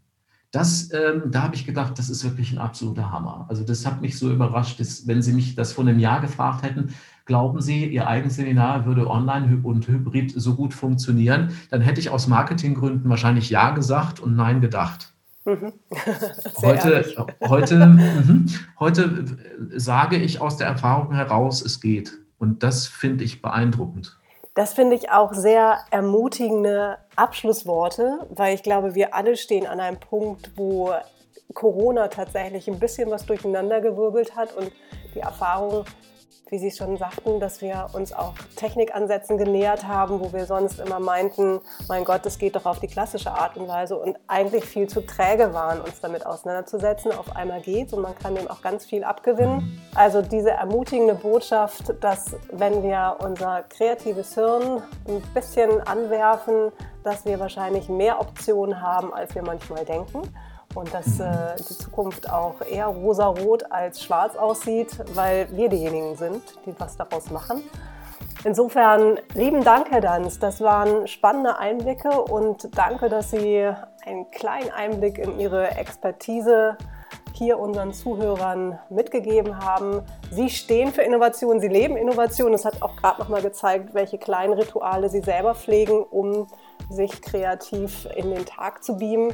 Das, 0.52 0.92
ähm, 0.94 1.32
da 1.32 1.42
habe 1.42 1.56
ich 1.56 1.66
gedacht, 1.66 1.98
das 1.98 2.12
ist 2.12 2.24
wirklich 2.24 2.52
ein 2.52 2.60
absoluter 2.60 3.12
Hammer. 3.12 3.48
Also 3.50 3.64
das 3.64 3.88
hat 3.88 4.02
mich 4.02 4.20
so 4.20 4.32
überrascht, 4.32 4.80
dass, 4.80 5.08
wenn 5.08 5.24
Sie 5.24 5.34
mich 5.34 5.56
das 5.56 5.74
vor 5.74 5.84
einem 5.84 5.98
Jahr 5.98 6.22
gefragt 6.22 6.62
hätten, 6.62 6.94
glauben 7.26 7.60
Sie, 7.60 7.88
Ihr 7.88 8.08
eigenes 8.08 8.36
Seminar 8.36 8.86
würde 8.86 9.10
online 9.10 9.62
und 9.64 9.88
hybrid 9.88 10.32
so 10.36 10.54
gut 10.54 10.76
funktionieren, 10.76 11.50
dann 11.72 11.82
hätte 11.82 12.00
ich 12.00 12.12
aus 12.12 12.28
Marketinggründen 12.28 13.10
wahrscheinlich 13.10 13.50
Ja 13.50 13.72
gesagt 13.72 14.20
und 14.20 14.36
Nein 14.36 14.62
gedacht. 14.62 15.12
Mhm. 15.44 15.74
heute, 16.62 17.32
heute, 17.42 17.88
mh, 17.88 18.52
heute 18.80 19.26
sage 19.76 20.18
ich 20.18 20.40
aus 20.40 20.58
der 20.58 20.68
Erfahrung 20.68 21.14
heraus, 21.14 21.64
es 21.64 21.82
geht. 21.82 22.23
Und 22.44 22.62
das 22.62 22.88
finde 22.88 23.24
ich 23.24 23.42
beeindruckend. 23.42 24.18
Das 24.54 24.74
finde 24.74 24.98
ich 24.98 25.10
auch 25.10 25.34
sehr 25.34 25.80
ermutigende 25.92 26.98
Abschlussworte, 27.16 28.28
weil 28.32 28.54
ich 28.54 28.64
glaube, 28.64 28.96
wir 28.96 29.16
alle 29.16 29.38
stehen 29.38 29.66
an 29.66 29.80
einem 29.80 29.98
Punkt, 29.98 30.52
wo 30.58 30.92
Corona 31.54 32.10
tatsächlich 32.10 32.68
ein 32.68 32.80
bisschen 32.80 33.10
was 33.10 33.26
durcheinandergewirbelt 33.26 34.36
hat 34.36 34.54
und 34.58 34.74
die 35.16 35.22
Erfahrung 35.22 35.86
wie 36.54 36.60
Sie 36.60 36.70
schon 36.70 36.98
sagten, 36.98 37.40
dass 37.40 37.62
wir 37.62 37.88
uns 37.94 38.14
auch 38.14 38.36
Technikansätzen 38.56 39.40
genähert 39.40 39.88
haben, 39.88 40.20
wo 40.20 40.32
wir 40.34 40.46
sonst 40.46 40.80
immer 40.80 41.00
meinten, 41.00 41.60
mein 41.88 42.06
Gott, 42.06 42.28
das 42.28 42.38
geht 42.38 42.56
doch 42.56 42.68
auf 42.68 42.80
die 42.80 42.86
klassische 42.86 43.32
Art 43.32 43.58
und 43.58 43.68
Weise 43.68 43.98
und 43.98 44.20
eigentlich 44.28 44.64
viel 44.64 44.88
zu 44.88 45.02
träge 45.02 45.56
waren, 45.56 45.82
uns 45.82 46.00
damit 46.00 46.28
auseinanderzusetzen. 46.28 47.12
Auf 47.12 47.36
einmal 47.36 47.60
geht 47.62 47.92
und 47.92 48.04
man 48.04 48.14
kann 48.14 48.36
dem 48.36 48.48
auch 48.48 48.62
ganz 48.62 48.86
viel 48.86 49.04
abgewinnen. 49.04 49.82
Also 49.96 50.22
diese 50.22 50.52
ermutigende 50.52 51.16
Botschaft, 51.16 51.96
dass 52.02 52.36
wenn 52.52 52.84
wir 52.84 53.18
unser 53.24 53.64
kreatives 53.64 54.36
Hirn 54.36 54.84
ein 55.08 55.24
bisschen 55.34 55.82
anwerfen, 55.82 56.72
dass 57.04 57.26
wir 57.26 57.40
wahrscheinlich 57.40 57.90
mehr 57.90 58.22
Optionen 58.22 58.80
haben, 58.80 59.12
als 59.12 59.34
wir 59.34 59.42
manchmal 59.42 59.86
denken 59.86 60.22
und 60.76 60.94
dass 60.94 61.20
äh, 61.20 61.56
die 61.58 61.78
Zukunft 61.78 62.30
auch 62.30 62.62
eher 62.62 62.88
rosarot 62.88 63.72
als 63.72 64.04
schwarz 64.04 64.36
aussieht, 64.36 64.90
weil 65.14 65.48
wir 65.52 65.70
diejenigen 65.70 66.16
sind, 66.16 66.42
die 66.66 66.74
was 66.80 66.98
daraus 66.98 67.30
machen. 67.30 67.64
Insofern 68.46 69.20
lieben 69.36 69.64
Dank, 69.64 69.90
Herr 69.90 70.02
Danz. 70.02 70.38
Das 70.38 70.60
waren 70.60 71.08
spannende 71.08 71.58
Einblicke 71.58 72.10
und 72.10 72.78
danke, 72.78 73.08
dass 73.08 73.32
Sie 73.32 73.70
einen 74.06 74.30
kleinen 74.32 74.70
Einblick 74.70 75.18
in 75.18 75.40
Ihre 75.40 75.72
Expertise 75.78 76.78
hier 77.34 77.58
unseren 77.58 77.94
Zuhörern 77.94 78.80
mitgegeben 78.90 79.64
haben. 79.64 80.02
Sie 80.30 80.50
stehen 80.50 80.92
für 80.92 81.02
Innovation, 81.02 81.60
Sie 81.60 81.68
leben 81.68 81.96
Innovation. 81.96 82.52
Das 82.52 82.66
hat 82.66 82.82
auch 82.82 82.96
gerade 82.98 83.22
nochmal 83.22 83.42
gezeigt, 83.42 83.94
welche 83.94 84.18
kleinen 84.18 84.54
Rituale 84.54 85.10
Sie 85.10 85.22
selber 85.22 85.56
pflegen, 85.56 86.04
um 86.04 86.48
sich 86.90 87.22
kreativ 87.22 88.08
in 88.16 88.32
den 88.32 88.46
Tag 88.46 88.84
zu 88.84 88.98
beamen. 88.98 89.34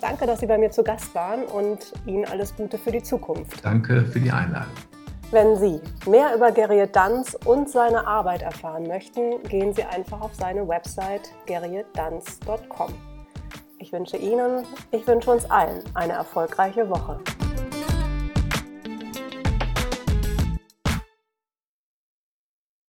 Danke, 0.00 0.26
dass 0.26 0.40
Sie 0.40 0.46
bei 0.46 0.58
mir 0.58 0.70
zu 0.70 0.82
Gast 0.82 1.14
waren 1.14 1.44
und 1.44 1.92
Ihnen 2.06 2.24
alles 2.24 2.54
Gute 2.54 2.78
für 2.78 2.92
die 2.92 3.02
Zukunft. 3.02 3.64
Danke 3.64 4.04
für 4.04 4.20
die 4.20 4.30
Einladung. 4.30 4.72
Wenn 5.30 5.56
Sie 5.56 5.80
mehr 6.08 6.34
über 6.34 6.52
Gerriet 6.52 6.96
Danz 6.96 7.36
und 7.44 7.68
seine 7.68 8.06
Arbeit 8.06 8.42
erfahren 8.42 8.86
möchten, 8.86 9.42
gehen 9.42 9.74
Sie 9.74 9.84
einfach 9.84 10.22
auf 10.22 10.34
seine 10.34 10.66
Website 10.66 11.30
gerrietdanz.com. 11.46 12.94
Ich 13.78 13.92
wünsche 13.92 14.16
Ihnen, 14.16 14.64
ich 14.90 15.06
wünsche 15.06 15.30
uns 15.30 15.50
allen 15.50 15.82
eine 15.94 16.14
erfolgreiche 16.14 16.88
Woche. 16.88 17.20